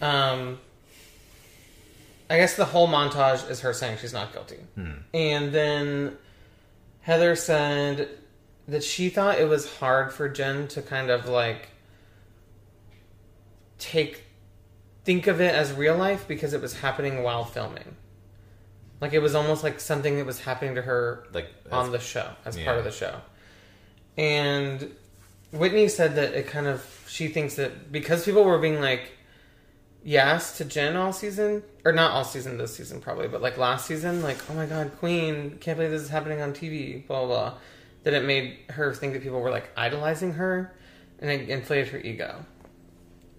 [0.00, 0.58] Um,
[2.30, 4.92] I guess the whole montage is her saying she's not guilty, hmm.
[5.12, 6.16] and then
[7.02, 8.08] Heather said
[8.68, 11.68] that she thought it was hard for Jen to kind of like
[13.78, 14.24] take
[15.04, 17.96] think of it as real life because it was happening while filming.
[19.00, 22.30] Like it was almost like something that was happening to her Like on the show
[22.44, 22.66] as Yeah.
[22.66, 23.20] part of the show.
[24.16, 24.94] And
[25.52, 29.12] Whitney said that it kind of she thinks that because people were being like
[30.02, 33.86] yes to Jen all season or not all season this season probably but like last
[33.86, 37.50] season like oh my god Queen can't believe this is happening on TV blah blah,
[37.50, 37.58] blah
[38.04, 40.74] that it made her think that people were like idolizing her
[41.18, 42.44] and it inflated her ego.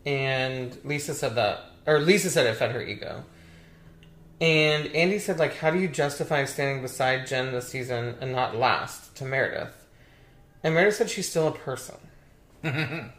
[0.06, 3.24] And Lisa said that or Lisa said it fed her ego.
[4.40, 8.56] And Andy said, like, how do you justify standing beside Jen this season and not
[8.56, 9.86] last to Meredith?
[10.64, 11.96] And Meredith said she's still a person.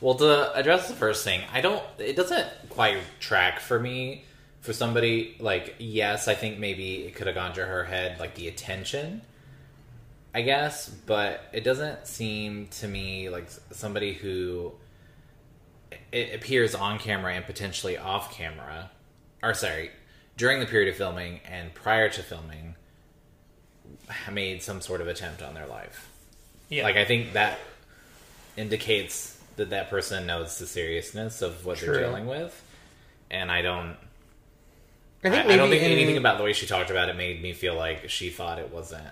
[0.00, 1.82] Well, to address the first thing, I don't.
[1.98, 4.24] It doesn't quite track for me.
[4.60, 8.34] For somebody like, yes, I think maybe it could have gone to her head, like
[8.34, 9.22] the attention,
[10.34, 14.74] I guess, but it doesn't seem to me like somebody who
[16.12, 18.90] it appears on camera and potentially off camera,
[19.42, 19.92] or sorry,
[20.36, 22.74] during the period of filming and prior to filming,
[24.30, 26.10] made some sort of attempt on their life.
[26.68, 26.82] Yeah.
[26.82, 27.58] Like I think that
[28.58, 31.92] indicates that that person knows the seriousness of what True.
[31.92, 32.64] they're dealing with,
[33.30, 33.94] and I don't.
[35.22, 37.16] I I, think I don't think in- anything about the way she talked about it
[37.16, 39.06] made me feel like she thought it wasn't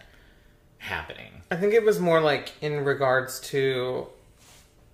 [0.78, 1.42] happening.
[1.50, 4.06] I think it was more like in regards to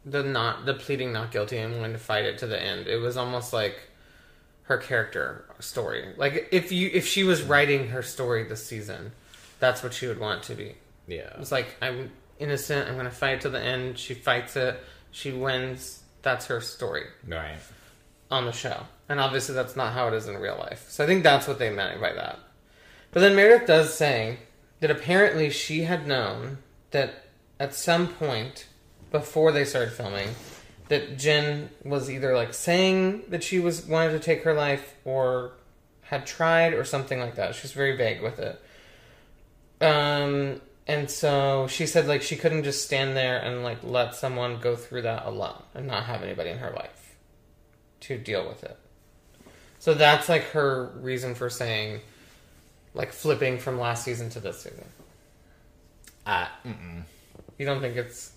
[0.04, 2.88] the not the pleading not guilty and wanting to fight it to the end.
[2.88, 3.78] It was almost like
[4.64, 6.14] her character story.
[6.16, 9.12] Like if you if she was writing her story this season,
[9.60, 10.74] that's what she would want it to be.
[11.06, 12.88] Yeah, It's like I'm innocent.
[12.88, 13.98] I'm going to fight to the end.
[13.98, 14.82] She fights it.
[15.14, 16.02] She wins.
[16.22, 17.56] That's her story right.
[18.32, 18.80] on the show.
[19.08, 20.86] And obviously, that's not how it is in real life.
[20.88, 22.40] So I think that's what they meant by that.
[23.12, 24.38] But then Meredith does say
[24.80, 26.58] that apparently she had known
[26.90, 27.26] that
[27.60, 28.66] at some point
[29.12, 30.30] before they started filming,
[30.88, 35.52] that Jen was either like saying that she was wanted to take her life or
[36.02, 37.54] had tried or something like that.
[37.54, 38.60] She's very vague with it.
[39.80, 44.60] Um, and so she said like she couldn't just stand there and like let someone
[44.60, 47.16] go through that alone and not have anybody in her life
[48.00, 48.76] to deal with it.
[49.78, 52.00] So that's like her reason for saying
[52.92, 54.84] like flipping from last season to this season.
[56.26, 57.02] Uh, mm-mm.
[57.58, 58.32] You don't think it's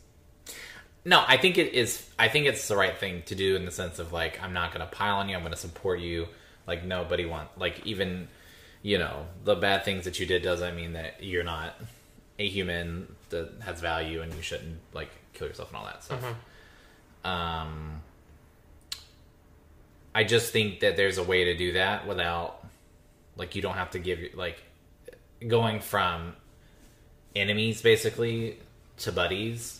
[1.04, 2.10] No, I think it is.
[2.18, 4.74] I think it's the right thing to do in the sense of like I'm not
[4.74, 5.36] going to pile on you.
[5.36, 6.28] I'm going to support you.
[6.66, 8.30] Like nobody want like even
[8.82, 11.76] you know the bad things that you did doesn't mean that you're not
[12.40, 16.24] a human that has value and you shouldn't like kill yourself and all that stuff.
[17.26, 18.02] Um,
[20.14, 22.66] I just think that there's a way to do that without
[23.36, 24.62] like you don't have to give like
[25.48, 26.34] going from
[27.36, 28.58] enemies basically
[29.00, 29.80] to buddies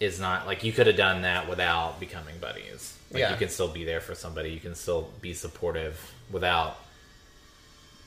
[0.00, 2.96] is not like you could have done that without becoming buddies.
[3.10, 3.30] Like Yeah.
[3.32, 4.50] you can still be there for somebody.
[4.50, 6.00] You can still be supportive
[6.30, 6.78] without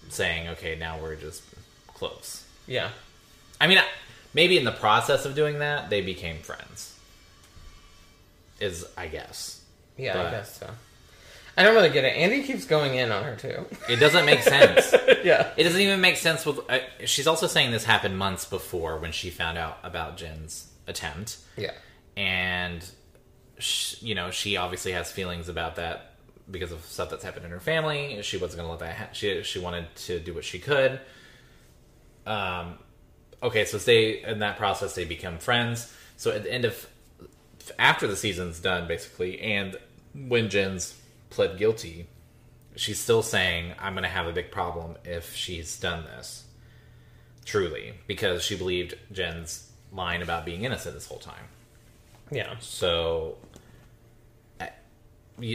[0.09, 1.43] saying, "Okay, now we're just
[1.87, 2.89] close." yeah.
[3.59, 3.79] I mean,
[4.33, 6.93] maybe in the process of doing that, they became friends.
[8.59, 9.61] Is I guess
[9.97, 10.69] Yeah, I guess so.
[11.55, 12.15] I don't really get it.
[12.15, 13.65] Andy keeps going in on her too.
[13.89, 14.93] it doesn't make sense.
[15.23, 15.51] yeah.
[15.57, 16.59] It doesn't even make sense with.
[16.69, 21.37] Uh, she's also saying this happened months before when she found out about Jen's attempt.
[21.55, 21.71] Yeah.
[22.15, 22.87] and
[23.59, 26.13] sh you know she obviously has feelings about that
[26.49, 28.19] because of stuff that's happened in her family.
[28.21, 28.95] She wasn't going to let that.
[28.95, 30.99] Ha- she she wanted to do what she could.
[32.25, 32.77] Um,
[33.41, 35.93] okay, so they in that process they become friends.
[36.17, 36.87] So at the end of
[37.77, 39.75] after the season's done, basically, and
[40.13, 42.07] when Jen's pled guilty,
[42.75, 46.43] she's still saying, "I'm going to have a big problem if she's done this."
[47.45, 51.45] Truly, because she believed Jen's line about being innocent this whole time.
[52.29, 52.55] Yeah.
[52.59, 53.37] So,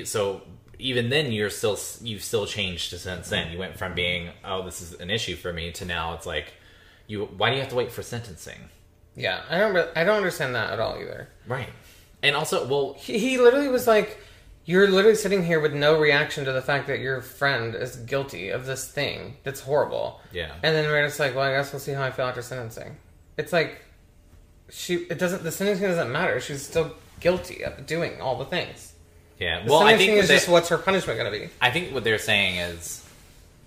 [0.04, 0.42] so
[0.78, 3.52] even then, you're still you've still changed since then.
[3.52, 6.54] You went from being oh this is an issue for me to now it's like
[7.12, 7.26] you.
[7.36, 8.68] Why do you have to wait for sentencing?
[9.14, 9.42] Yeah.
[9.50, 9.74] I don't.
[9.74, 11.28] re- I don't understand that at all either.
[11.46, 11.68] Right.
[12.22, 14.18] And also, well, He, he literally was like,
[14.64, 18.48] "You're literally sitting here with no reaction to the fact that your friend is guilty
[18.50, 20.52] of this thing that's horrible." Yeah.
[20.62, 22.96] And then we're just like, "Well, I guess we'll see how I feel after sentencing."
[23.36, 23.82] It's like,
[24.70, 24.94] she.
[25.10, 25.42] It doesn't.
[25.42, 26.40] The sentencing doesn't matter.
[26.40, 28.92] She's still guilty of doing all the things.
[29.38, 29.62] yeah.
[29.64, 31.50] The Well, I think is that- just what's her punishment going to be?
[31.60, 33.01] I think what they're saying is,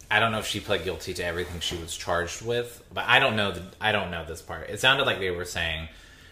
[0.09, 3.19] I don't know if she pled guilty to everything she was charged with, but I
[3.19, 3.51] don't know.
[3.51, 4.69] The, I don't know this part.
[4.69, 5.89] It sounded like they were saying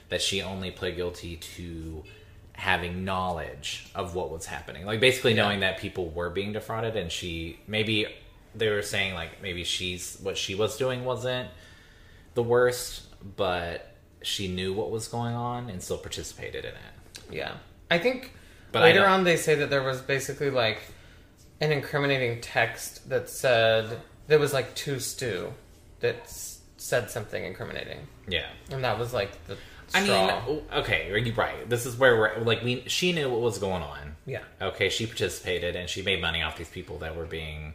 [0.10, 2.04] that she only pled guilty to
[2.54, 7.12] having knowledge of what was happening, like basically knowing that people were being defrauded, and
[7.12, 8.06] she maybe
[8.56, 11.50] they were saying like maybe she's what she was doing wasn't
[12.36, 13.04] the worst,
[13.36, 17.36] but she knew what was going on and still participated in it.
[17.36, 17.54] Yeah.
[17.90, 18.34] I think
[18.72, 20.80] But later on they say that there was basically like
[21.64, 25.54] an incriminating text that said there was like to Stu
[26.02, 28.48] that s- said something incriminating, Yeah.
[28.70, 29.58] and that was like the
[29.94, 30.46] I straw.
[30.46, 31.70] mean, okay, you right?
[31.70, 32.84] This is where we're like we.
[32.88, 34.16] She knew what was going on.
[34.26, 37.74] yeah, Okay, she participated and she made money off these people that were being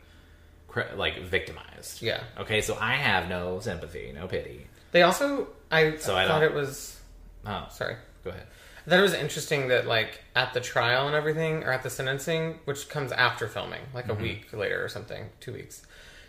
[0.97, 2.03] like victimized.
[2.03, 2.23] Yeah.
[2.39, 4.67] Okay, so I have no sympathy, no pity.
[4.93, 7.01] they also I So I thought don't- it was
[7.47, 7.97] Oh, sorry.
[8.25, 8.47] Go ahead.
[8.89, 11.91] I thought it was interesting that like at the trial and everything, or at the
[11.91, 15.83] sentencing, which comes after filming, like a week later or something, two weeks,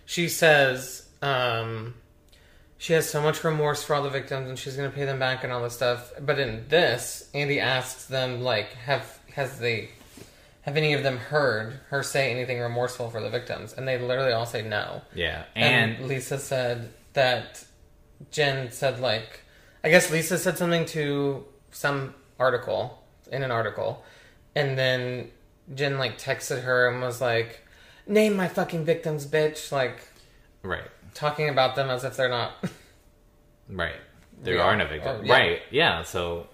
[0.06, 1.94] she says um,
[2.78, 5.46] she has so much remorse for all the victims and she's gonna pay them back
[5.46, 6.12] and all this stuff.
[6.20, 9.92] But in this, Andy asks them like, have has they
[10.64, 13.72] have any of them heard her say anything remorseful for the victims?
[13.72, 15.02] And they literally all say no.
[15.16, 17.64] Yeah, And, and, Lisa said that
[18.32, 19.44] Jen said like
[19.82, 24.04] I guess Lisa said something to some article in an article
[24.56, 25.30] and then
[25.76, 27.62] Jen like texted her and was like
[28.08, 30.00] name my fucking victims bitch like
[30.64, 32.54] right, talking about them as if they're not
[33.70, 33.94] right.
[34.42, 34.64] There Yeah.
[34.64, 35.20] are no victims.
[35.22, 35.34] Oh, yeah.
[35.34, 35.60] Right.
[35.70, 36.04] Yeah.
[36.04, 36.48] So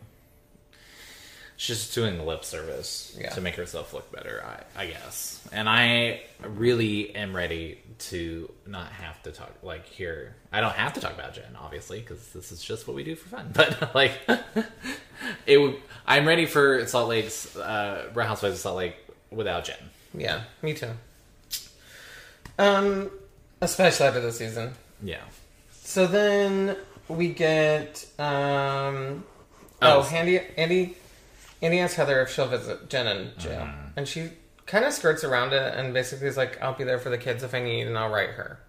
[1.57, 3.29] she's just doing the lip service Yeah.
[3.31, 4.43] to make herself look better.
[4.75, 5.41] I, I guess.
[5.51, 10.35] And I really am ready to not have to talk like here.
[10.51, 13.15] I don't have to talk about Jen, obviously, because this is just what we do
[13.15, 13.49] for fun.
[13.53, 14.13] But like,
[15.45, 15.57] it.
[15.57, 15.75] would
[16.07, 18.95] I'm ready for Salt Lake's uh, Real Housewives of Salt Lake
[19.31, 19.77] without Jen.
[20.13, 20.91] yeah me too
[22.59, 23.09] um
[23.61, 24.71] especially after this season
[25.03, 25.21] Yeah.
[25.73, 29.23] so then we get um
[29.81, 30.05] Oh.
[30.09, 30.95] oh, Andy Andy
[31.65, 33.87] Andy asks Heather if she'll visit Jen in jail, Mm-hmm.
[33.97, 34.29] and she
[34.65, 37.43] kind of skirts around it and basically is like, "I'll be there for the kids
[37.43, 38.59] if I need, and I'll write her."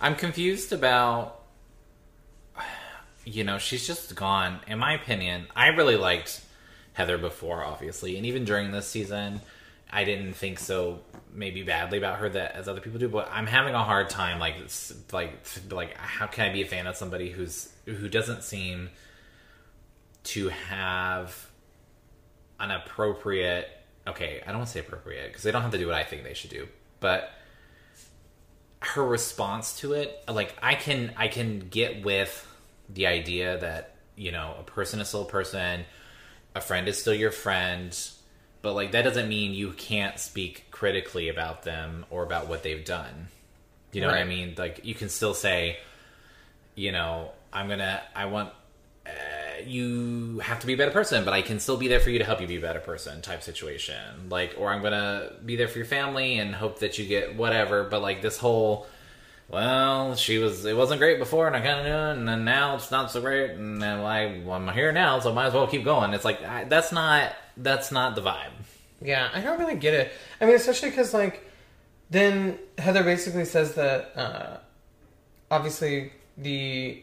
[0.00, 1.36] I'm confused about.
[3.24, 4.60] You know, she's just gone.
[4.66, 6.40] In my opinion, I really liked
[6.94, 9.42] Heather before, obviously, and even during this season,
[9.90, 11.00] I didn't think so
[11.32, 13.08] maybe badly about her that as other people do.
[13.08, 14.56] But I'm having a hard time, like,
[15.12, 15.38] like,
[15.70, 18.88] like, how can I be a fan of somebody who's who doesn't seem
[20.24, 21.50] to have
[22.58, 23.68] an appropriate?
[24.06, 26.04] Okay, I don't want to say appropriate because they don't have to do what I
[26.04, 26.68] think they should do,
[27.00, 27.30] but
[28.82, 32.46] her response to it like i can i can get with
[32.88, 35.84] the idea that you know a person is still a person
[36.54, 38.10] a friend is still your friend
[38.62, 42.84] but like that doesn't mean you can't speak critically about them or about what they've
[42.84, 43.28] done
[43.92, 45.78] you know what i mean like you can still say
[46.74, 48.50] you know i'm gonna i want
[49.66, 52.18] you have to be a better person, but I can still be there for you
[52.18, 54.28] to help you be a better person type situation.
[54.28, 57.84] Like, or I'm gonna be there for your family and hope that you get whatever.
[57.84, 58.86] But like this whole,
[59.48, 62.44] well, she was, it wasn't great before, and I kind of knew it, and then
[62.44, 65.46] now it's not so great, and then I, well, I'm here now, so I might
[65.46, 66.14] as well keep going.
[66.14, 68.52] It's like I, that's not, that's not the vibe.
[69.02, 70.12] Yeah, I don't really get it.
[70.40, 71.46] I mean, especially because like
[72.10, 74.56] then Heather basically says that uh,
[75.50, 77.02] obviously the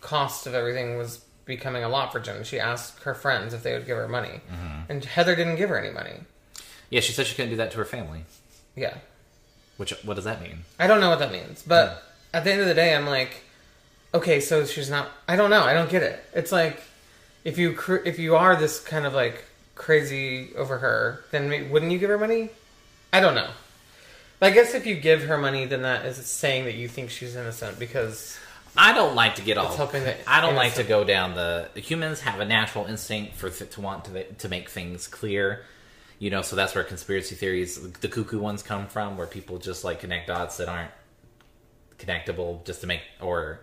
[0.00, 2.44] cost of everything was becoming a lot for Jen.
[2.44, 4.90] She asked her friends if they would give her money, mm-hmm.
[4.90, 6.20] and Heather didn't give her any money.
[6.90, 8.24] Yeah, she said she couldn't do that to her family.
[8.74, 8.98] Yeah,
[9.78, 10.64] Which, what does that mean?
[10.78, 12.02] I don't know what that means, but
[12.34, 13.42] at the end of the day, I'm like,
[14.12, 15.08] okay, so she's not.
[15.26, 15.62] I don't know.
[15.62, 16.22] I don't get it.
[16.34, 16.82] It's like
[17.44, 21.62] if you cr- if you are this kind of like crazy over her, then may-
[21.62, 22.50] wouldn't you give her money?
[23.12, 23.50] I don't know.
[24.38, 27.08] But I guess if you give her money, then that is saying that you think
[27.10, 28.38] she's innocent because
[28.78, 29.74] I don't like to get all.
[30.26, 31.68] I don't like to go down the.
[31.76, 35.62] Humans have a natural instinct for th- to want to to make things clear,
[36.18, 36.42] you know.
[36.42, 40.26] So that's where conspiracy theories, the cuckoo ones, come from, where people just like connect
[40.28, 40.90] dots that aren't
[41.98, 43.60] connectable, just to make or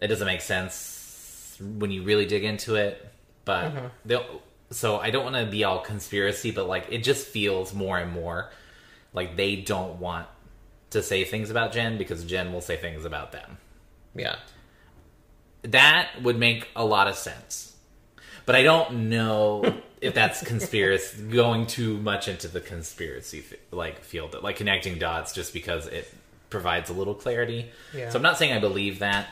[0.00, 3.06] it doesn't make sense when you really dig into it.
[3.44, 3.86] But Mm-hmm.
[4.04, 4.42] they'll.
[4.70, 8.12] So I don't want to be all conspiracy, but like it just feels more and
[8.12, 8.50] more
[9.12, 10.26] like they don't want
[10.90, 13.58] to say things about Jen because Jen will say things about them
[14.16, 14.36] yeah,
[15.62, 17.74] that would make a lot of sense.
[18.44, 24.36] But I don't know if that's conspiracy going too much into the conspiracy like field,
[24.42, 26.12] like connecting dots, just because it
[26.50, 27.66] provides a little clarity.
[27.94, 28.10] Yeah.
[28.10, 29.26] So I'm not saying I believe that,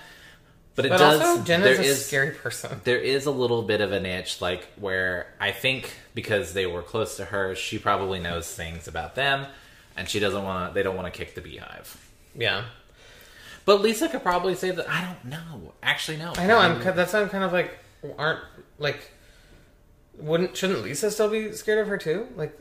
[0.74, 1.20] but it but does.
[1.20, 2.80] also Jen there is a is- scary person.
[2.82, 6.82] there is a little bit of an itch, like where I think because they were
[6.82, 9.46] close to her, she probably knows things about them,
[9.96, 10.74] and she doesn't want to.
[10.74, 11.96] They don't want to kick the beehive.
[12.36, 12.64] Yeah,
[13.64, 14.88] But Lisa could probably say that.
[14.88, 15.72] I don't know.
[15.82, 16.32] Actually, no.
[16.36, 16.58] I know.
[16.58, 16.82] I'm.
[16.82, 17.78] That's why I'm kind of like,
[18.18, 18.40] aren't
[18.78, 19.10] like,
[20.18, 22.28] wouldn't shouldn't Lisa still be scared of her too?
[22.36, 22.58] Like,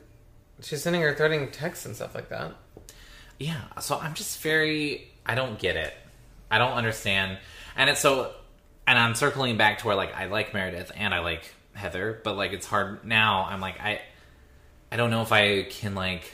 [0.61, 2.53] she's sending her threatening texts and stuff like that.
[3.39, 5.93] Yeah, so I'm just very I don't get it.
[6.49, 7.37] I don't understand.
[7.75, 8.31] And it's so
[8.87, 12.35] and I'm circling back to where like I like Meredith and I like Heather, but
[12.35, 13.45] like it's hard now.
[13.49, 14.01] I'm like I
[14.91, 16.31] I don't know if I can like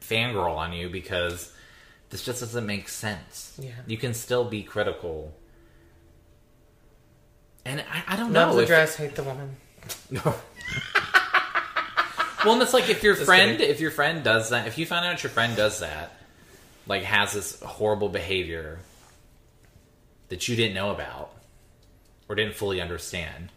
[0.00, 1.52] fangirl on you because
[2.14, 3.58] this just doesn't make sense.
[3.60, 3.72] Yeah.
[3.88, 5.34] You can still be critical.
[7.64, 9.56] And I, I don't know Love the if- dress, hate the woman.
[10.12, 10.20] No.
[12.44, 13.68] Well, and it's like if your Just friend, kidding.
[13.68, 16.12] if your friend does that, if you find out your friend does that,
[16.86, 18.78] like has this horrible behavior
[20.28, 21.32] that you didn't know about,
[22.28, 23.48] or didn't fully understand.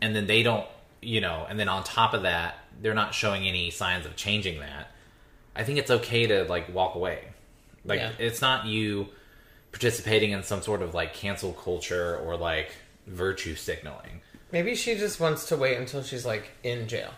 [0.00, 0.66] And then they don't,
[1.00, 4.58] you know, and then on top of that, they're not showing any signs of changing
[4.58, 4.90] that.
[5.54, 7.28] I think it's okay to like walk away.
[7.86, 8.12] Like Yeah.
[8.18, 9.08] it's not you
[9.72, 12.70] participating in some sort of like cancel culture or like
[13.06, 14.20] virtue signaling.
[14.52, 17.12] Maybe she just wants to wait until she's like in jail.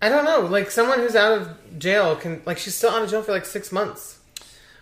[0.00, 0.40] I don't know.
[0.40, 3.44] Like someone who's out of jail can like she's still out of jail for like
[3.46, 4.18] six months.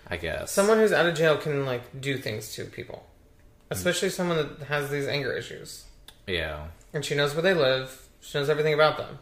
[0.09, 0.51] I guess.
[0.51, 3.07] Someone who's out of jail can like do things to people,
[3.71, 5.85] especially someone that has these anger issues,
[6.27, 6.67] yeah.
[6.93, 8.09] and she knows where they live.
[8.21, 9.19] She knows everything about them.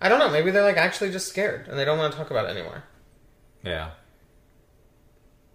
[0.00, 0.28] I don't know.
[0.30, 2.84] Maybe they're like actually just scared and they don't want to talk about it anymore.
[3.62, 3.90] Yeah.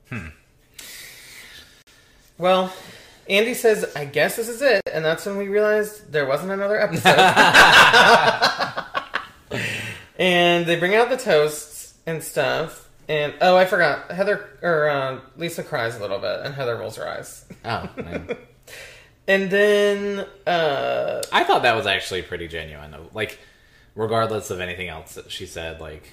[0.10, 0.28] Hmm.
[2.38, 2.74] Well,
[3.30, 6.80] Andy says, "I guess this is it," and that's when we realized there wasn't another
[6.80, 7.16] episode.
[10.20, 12.90] and they bring out the toasts and stuff.
[13.08, 14.12] And oh, I forgot.
[14.12, 17.46] Heather or uh, Lisa cries a little bit, and Heather rolls her eyes.
[17.64, 17.90] Oh.
[19.28, 22.96] And then uh, I thought that was actually pretty genuine.
[23.14, 23.40] Like,
[23.96, 26.12] regardless of anything else that she said, like,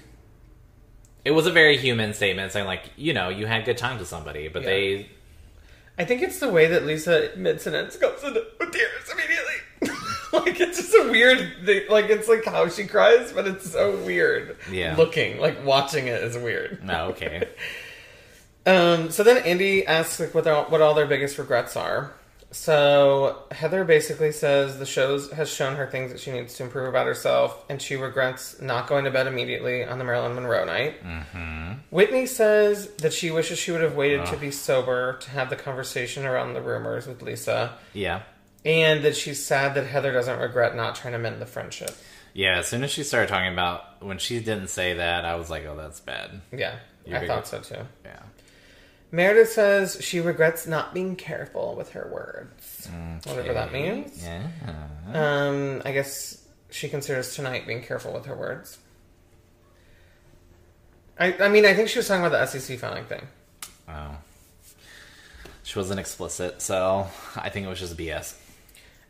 [1.25, 4.09] it was a very human statement saying, like, you know, you had good times with
[4.09, 4.69] somebody, but Yeah.
[4.69, 5.11] they,
[5.99, 9.97] I think it's the way that Lisa and it goes into tears immediately.
[10.33, 11.83] like it's just a weird, thing.
[11.91, 14.57] like it's like how she cries, but it's so weird.
[14.71, 14.97] Yeah.
[14.97, 16.83] looking like watching it is weird.
[16.85, 17.49] no, okay.
[18.65, 22.13] Um, so then Andy asks like what all, what all their biggest regrets are.
[22.53, 26.87] So Heather basically says the shows has shown her things that she needs to improve
[26.89, 31.03] about herself, and she regrets not going to bed immediately on the Marilyn Monroe night.
[31.03, 31.73] Mm-hmm.
[31.91, 35.57] Whitney says that she wishes she would have waited to be sober to have the
[35.57, 38.23] conversation around the rumors with Lisa, Yeah.
[38.67, 41.91] and that she's sad that Heather doesn't regret not trying to mend the friendship.
[42.35, 45.49] Yeah, as soon as she started talking about, when she didn't say that, I was
[45.51, 46.41] like, oh, that's bad.
[46.51, 46.77] Yeah,
[47.07, 47.77] You I big- thought so too.
[48.05, 48.21] Yeah.
[49.13, 52.89] Meredith says she regrets not being careful with her words,
[53.25, 54.25] whatever that means.
[54.25, 54.47] Yeah.
[55.13, 58.79] Um, I guess she considers tonight being careful with her words.
[61.19, 63.27] I, I mean, I think she was talking about the SEC filing thing.
[63.87, 64.17] Oh.
[65.63, 67.07] She wasn't explicit, so
[67.37, 68.35] I think it was just BS.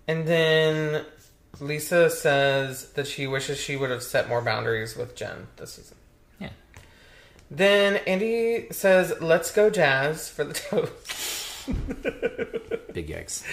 [0.09, 1.05] And then
[1.61, 5.97] Lisa says that she wishes she would have set more boundaries with Jen this season.
[6.41, 6.51] Yeah.
[7.53, 11.67] Then Andy says, let's go jazz for the toast.
[12.95, 13.45] Big yikes.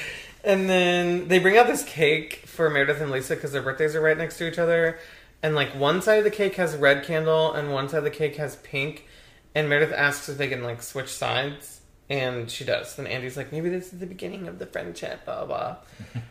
[0.41, 4.01] And then they bring out this cake for Meredith and Lisa because their birthdays are
[4.01, 4.99] right next to each other.
[5.43, 8.09] And like one side of the cake has red candle and one side of the
[8.09, 9.05] cake has pink.
[9.53, 11.81] And Meredith asks if they can like switch sides.
[12.09, 12.95] And she does.
[12.95, 15.77] Then Andy's like, maybe this is the beginning of the friendship, blah, blah.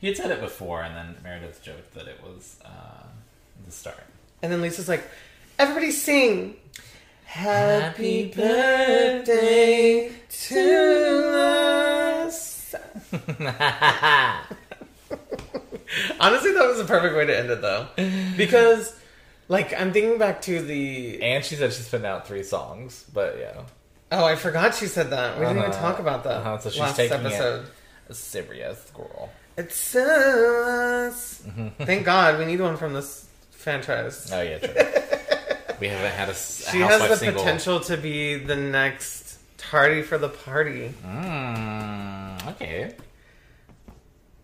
[0.00, 3.04] He had said it before, and then Meredith joked that it was uh,
[3.64, 4.02] the start.
[4.42, 5.08] And then Lisa's like,
[5.60, 6.56] everybody sing.
[7.32, 12.74] Happy birthday to us.
[16.20, 17.86] Honestly, that was a perfect way to end it, though.
[18.36, 18.94] Because,
[19.48, 21.22] like, I'm thinking back to the.
[21.22, 23.62] And she said she's putting out three songs, but yeah.
[24.10, 25.38] Oh, I forgot she said that.
[25.38, 25.80] We didn't even Uh-huh.
[25.80, 27.26] talk about that Uh-huh, so she's last taking it.
[27.26, 27.66] episode.
[28.10, 29.30] A serious girl.
[29.56, 31.42] It's us.
[31.78, 34.30] Thank God, we need one from this franchise.
[34.30, 34.74] Oh, yeah, true.
[35.82, 37.42] we haven't had a, She has the single.
[37.42, 42.94] potential to be the next tardy for the party Mm, okay.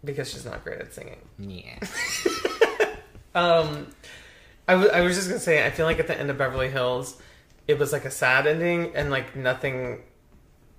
[0.04, 1.18] because she's not great at singing.
[1.38, 1.78] Yeah.
[3.34, 3.86] Um,
[4.66, 6.68] I wa- I was just gonna say, I feel like at the end of Beverly
[6.70, 7.20] Hills,
[7.68, 10.02] it was like a sad ending, and like nothing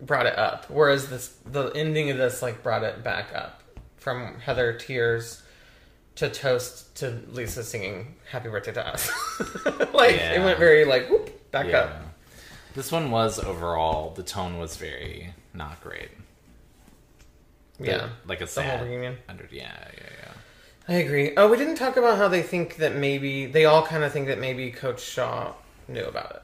[0.02, 0.66] brought it up.
[0.70, 3.64] Whereas this, the ending of this, like brought it back up
[3.98, 5.42] from Heather tears
[6.16, 9.10] to toast to Lisa singing "Happy Birthday to Us."
[9.94, 11.80] like it went very like whoop back yeah.
[11.80, 12.02] up.
[12.76, 16.10] This one was overall, the tone was very not great.
[17.80, 18.86] The- Yeah, Like a the whole sad.
[18.88, 19.18] reunion.
[19.28, 20.32] Under, yeah, yeah, yeah.
[20.88, 21.34] I agree.
[21.38, 24.28] Oh, we didn't talk about how they think that maybe they all kind of think
[24.28, 25.54] that maybe Coach Shah
[25.88, 26.42] knew about it.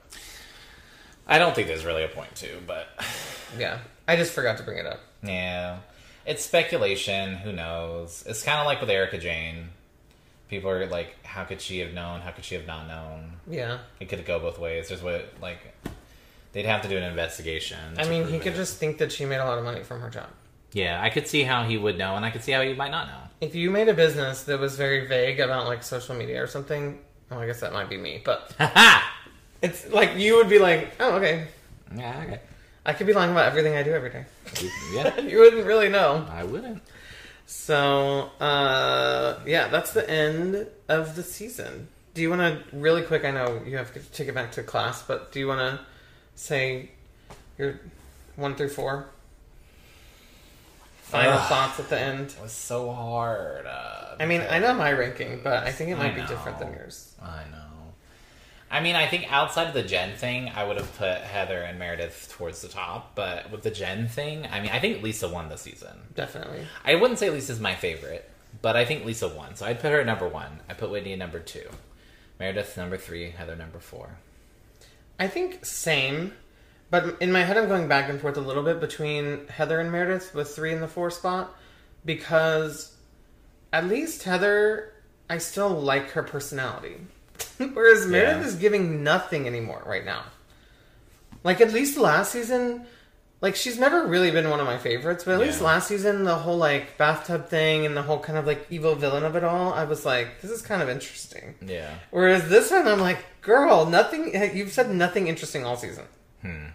[1.27, 2.87] I don't think there's really a point to, but
[3.57, 4.99] Yeah, I just forgot to bring it up.
[5.23, 5.77] yeah,
[6.25, 7.35] it's speculation.
[7.35, 8.23] Who knows?
[8.27, 9.69] It's kind of like with Erika Jayne.
[10.49, 12.21] People are like, "How could she have known?
[12.21, 14.87] How could she have not known?" Yeah, It could go both ways.
[14.89, 15.59] There's what like
[16.53, 17.77] they'd have to do an investigation.
[17.97, 18.57] I to mean, he prove could it.
[18.57, 20.27] just think that she made a lot of money from her job.
[20.71, 21.01] yeah.
[21.01, 23.07] I could see how he would know, and I could see how he might not
[23.07, 23.19] know.
[23.41, 26.99] If you made a business that was very vague about like social media or something,
[27.29, 29.13] well, I guess that might be me, but Ha!
[29.61, 31.47] it's like you would be like, oh, okay,
[31.95, 32.39] yeah, okay.
[32.85, 34.25] I could be lying about everything I do every day.
[34.93, 36.25] Yeah, you wouldn't really know.
[36.29, 36.81] I wouldn't.
[37.47, 41.87] So, uh, yeah, that's the end of the season.
[42.13, 43.25] Do you want to really quick?
[43.25, 45.79] I know you have to take it back to class, but do you want to
[46.35, 46.91] say
[47.57, 47.79] your
[48.35, 49.09] one through four?
[51.05, 51.49] final Ugh.
[51.49, 52.27] thoughts at the end.
[52.29, 53.65] It was so hard.
[53.65, 56.73] Uh, I mean, I know my ranking, but I think it might be different than
[56.73, 57.13] yours.
[57.21, 57.64] I know.
[58.75, 61.79] I mean, I think outside of the Jen thing, I would have put Heather and
[61.79, 63.15] Meredith towards the top.
[63.15, 65.97] But with the Jen thing, I mean, I think Lisa won the season.
[66.13, 66.67] Definitely.
[66.83, 68.29] I wouldn't say Lisa's my favorite,
[68.61, 69.55] but I think Lisa won.
[69.55, 70.59] So I'd put her at number one.
[70.69, 71.69] I put Whitney at number two.
[72.37, 73.29] Meredith number three.
[73.29, 74.17] Heather number four.
[75.17, 76.33] I think same,
[76.91, 79.89] but in my head I'm going back and forth a little bit between Heather and
[79.89, 81.55] Meredith with three in the four spot
[82.03, 82.93] because
[83.71, 84.91] at least Heather,
[85.29, 86.97] I still like her personality,
[87.73, 88.47] whereas Meredith Yeah.
[88.47, 90.23] is giving nothing anymore right now.
[91.43, 92.85] Like at least last season,
[93.41, 96.35] like she's never really been one of my favorites, but at least last season the
[96.35, 99.73] whole like bathtub thing and the whole kind of like evil villain of it all,
[99.73, 101.55] I was like, this is kind of interesting.
[101.65, 101.93] Yeah.
[102.11, 104.33] Whereas this one, I'm like, girl, nothing.
[104.55, 106.05] You've said nothing interesting all season,
[106.41, 106.67] Hmm.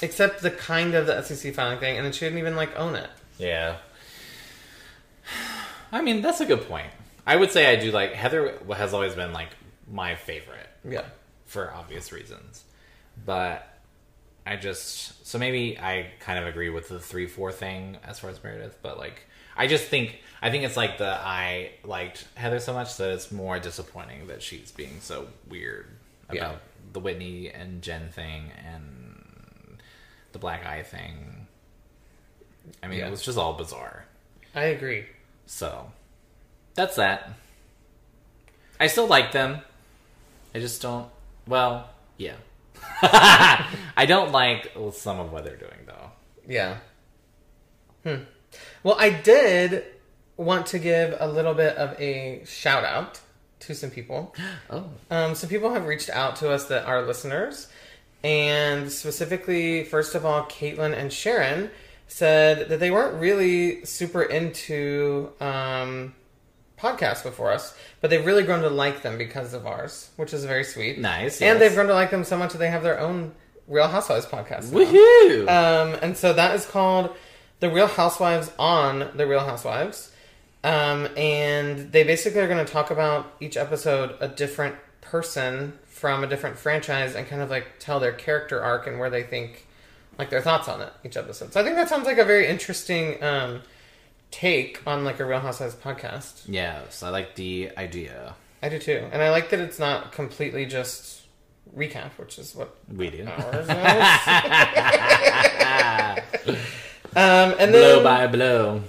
[0.00, 2.94] except the kind of the SEC filing thing, and then she didn't even like own
[2.94, 3.10] it.
[3.38, 3.76] Yeah.
[5.92, 6.86] I mean, that's a good point.
[7.26, 9.48] I would say I do like Heather has always been like
[9.90, 11.04] my favorite Yeah,
[11.46, 12.64] for obvious reasons.
[13.26, 13.66] But
[14.46, 18.30] I just so maybe I kind of agree with the three four thing as far
[18.30, 19.26] as Meredith, but like
[19.56, 23.30] I just think I think it's like the I liked Heather so much that it's
[23.30, 25.88] more disappointing that she's being so weird
[26.28, 26.56] about Yeah.
[26.92, 29.82] the Whitney and Jen thing and
[30.32, 31.46] the black eye thing.
[32.82, 33.08] I mean, Yeah.
[33.08, 34.06] it was just all bizarre.
[34.54, 35.06] I agree.
[35.46, 35.92] So
[36.74, 37.30] that's that.
[38.78, 39.60] I still like them.
[40.54, 41.08] I just don't.
[41.46, 42.34] Well, yeah.
[43.02, 46.10] I don't like some of what they're doing though.
[46.48, 46.78] Yeah.
[48.04, 48.22] Hmm.
[48.82, 49.84] Well, I did
[50.36, 53.20] want to give a little bit of a shout out
[53.60, 54.34] to some people.
[54.70, 57.68] Oh, Um, some people have reached out to us that are listeners,
[58.24, 61.70] and specifically, first of all, Caitlin and Sharon
[62.08, 66.14] said that they weren't really super into um,
[66.80, 70.44] podcasts before us, but they've really grown to like them because of ours, which is
[70.44, 70.98] very sweet.
[70.98, 71.58] Nice, And yes.
[71.58, 73.32] they've grown to like them so much that they have their own
[73.68, 74.72] Real Housewives podcast.
[74.72, 74.78] now.
[74.80, 75.42] woohoo!
[75.42, 77.14] Um, and so that is called
[77.60, 80.10] The Real Housewives on The Real Housewives.
[80.62, 86.22] Um, and they basically are going to talk about each episode a different person from
[86.24, 89.66] a different franchise and kind of like tell their character arc and where they think,
[90.18, 91.52] like their thoughts on it each episode.
[91.52, 93.62] So I think that sounds like a very interesting um,
[94.30, 96.42] take on like a Real Housewives podcast.
[96.48, 98.34] yes, I like the idea.
[98.62, 99.06] I do too.
[99.12, 101.22] And I like that it's not completely just
[101.76, 103.26] recap, which is what We do.
[103.26, 103.70] ours is.
[107.16, 108.82] um, and then blow by blow.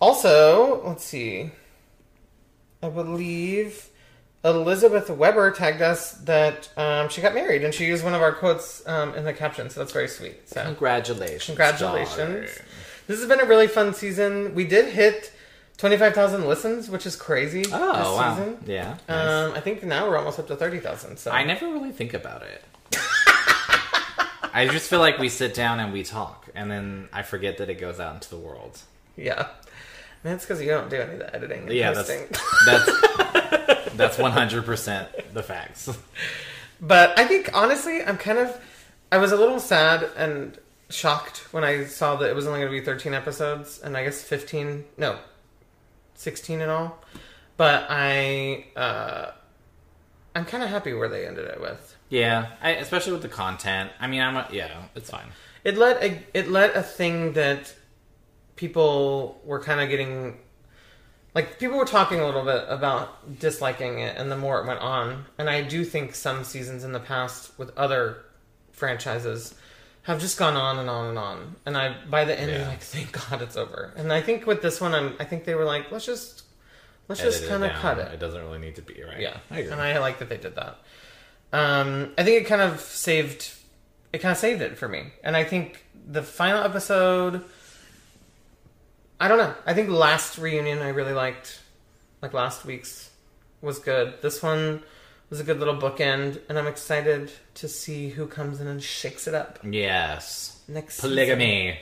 [0.00, 1.50] Also, let's see.
[2.82, 3.88] I believe
[4.44, 8.32] Elizabeth Weber tagged us that um, she got married, and she used one of our
[8.32, 9.70] quotes um, in the caption.
[9.70, 10.48] So that's very sweet.
[10.48, 11.44] So Congratulations.
[11.46, 12.50] congratulations!
[13.12, 14.54] This has been a really fun season.
[14.54, 15.34] We did hit
[15.76, 17.62] twenty five thousand listens, which is crazy.
[17.70, 18.36] Oh this wow!
[18.36, 18.58] season.
[18.66, 18.96] Yeah.
[19.06, 19.28] nice.
[19.28, 21.18] Um, I think now we're almost up to thirty thousand.
[21.18, 22.64] So I never really think about it.
[24.54, 27.68] I just feel like we sit down and we talk, and then I forget that
[27.68, 28.80] it goes out into the world.
[29.14, 29.48] yeah,
[30.24, 31.64] man, it's because you don't do any of the editing.
[31.64, 32.08] And Yeah, that's
[32.64, 35.90] that's that's one hundred percent the facts.
[36.80, 38.58] But I think honestly, I'm kind of
[39.12, 40.56] I was a little sad and
[40.92, 44.04] shocked when I saw that it was only going to be 13 episodes and I
[44.04, 45.18] guess 15 no
[46.14, 47.02] 16 in all.
[47.56, 49.32] But I uh
[50.34, 51.96] I'm kind of happy where they ended it with.
[52.08, 53.90] Yeah, I, especially with the content.
[54.00, 55.26] I mean, I'm a, yeah, it's fine.
[55.64, 57.74] It let a it let a thing that
[58.56, 60.38] people were kind of getting
[61.34, 64.80] like people were talking a little bit about disliking it and the more it went
[64.80, 68.24] on and i do think some seasons in the past with other
[68.72, 69.54] franchises
[70.02, 72.58] have just gone on and on and on and i by the end Yeah.
[72.58, 75.44] you're like thank god it's over and i think with this one i'm i think
[75.44, 76.42] they were like let's just
[77.08, 77.80] let's Edit just kind of down.
[77.80, 79.20] cut it It doesn't really need to be right.
[79.20, 79.72] yeah, I agree.
[79.72, 80.78] and I like that they did that.
[81.52, 83.52] Um, I think it kind of saved,
[84.12, 87.44] it kind of saved it for me, and I think the final episode.
[89.20, 89.54] I don't know.
[89.66, 91.60] I think last reunion I really liked,
[92.22, 93.10] like last week's
[93.60, 94.14] was good.
[94.22, 94.82] This one
[95.32, 99.26] was a good little bookend, and I'm excited to see who comes in and shakes
[99.26, 101.00] it up yes, next.
[101.00, 101.78] polygamy,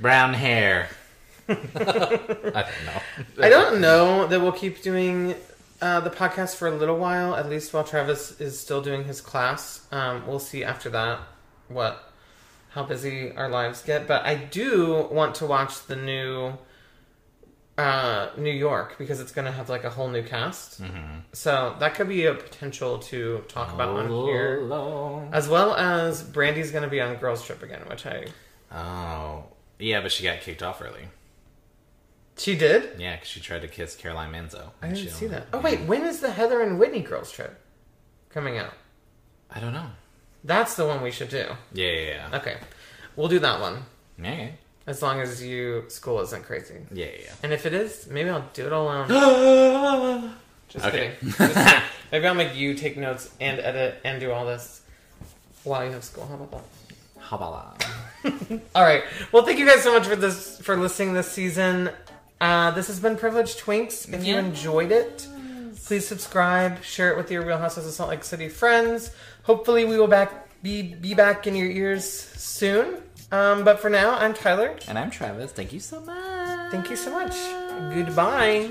[0.00, 0.88] brown hair.
[1.50, 2.46] I don't
[2.86, 3.02] know.
[3.42, 5.34] I don't know that we'll keep doing
[5.82, 9.20] uh, the podcast for a little while, at least while Travis is still doing his
[9.20, 9.86] class.
[9.92, 11.20] Um, we'll see after that
[11.68, 12.10] what
[12.70, 14.08] how busy our lives get.
[14.08, 16.54] But I do want to watch the new
[17.78, 20.80] uh, New York because it's going to have like a whole new cast.
[21.32, 24.68] So that could be a potential to talk about on here,
[25.32, 28.26] as well as Brandi's going to be on Girls Trip again, which I
[28.72, 29.44] Oh,
[29.78, 31.08] yeah, but she got kicked off early.
[32.36, 33.00] She did.
[33.00, 34.70] Yeah, because she tried to kiss Caroline Manzo.
[34.82, 35.46] I didn't see that.
[35.52, 37.58] Oh wait, when is the Heather and Whitney girls trip
[38.28, 38.74] coming out?
[39.50, 39.86] I don't know.
[40.44, 41.46] That's the one we should do.
[41.72, 42.38] Yeah, yeah, yeah.
[42.38, 42.56] Okay,
[43.16, 43.84] we'll do that one
[44.22, 44.50] yeah,
[44.88, 46.74] as long as you school isn't crazy.
[46.92, 47.06] yeah.
[47.06, 47.32] yeah.
[47.42, 49.08] And if it is, maybe I'll do it alone.
[50.68, 51.12] Just Okay.
[51.20, 51.32] kidding.
[51.38, 51.82] Just kidding.
[52.12, 54.82] maybe I'll make you take notes and edit and do all this
[55.64, 56.26] while you have school.
[56.26, 56.64] How about that?
[57.20, 58.60] How about that?
[58.74, 59.02] All right.
[59.32, 61.90] Well, thank you guys so much for this for listening this season.
[62.40, 64.12] Uh, this has been Privileged Twinks.
[64.12, 64.40] If you Yeah.
[64.40, 65.26] enjoyed it,
[65.84, 69.10] please subscribe, share it with your Real Houses of Salt Lake City friends.
[69.44, 73.02] Hopefully, we will back be be back in your ears soon.
[73.30, 74.76] Um, but for now, I'm Tyler.
[74.88, 75.52] And I'm Travis.
[75.52, 76.70] Thank you so much.
[76.70, 77.36] Thank you so much.
[77.94, 78.70] Goodbye.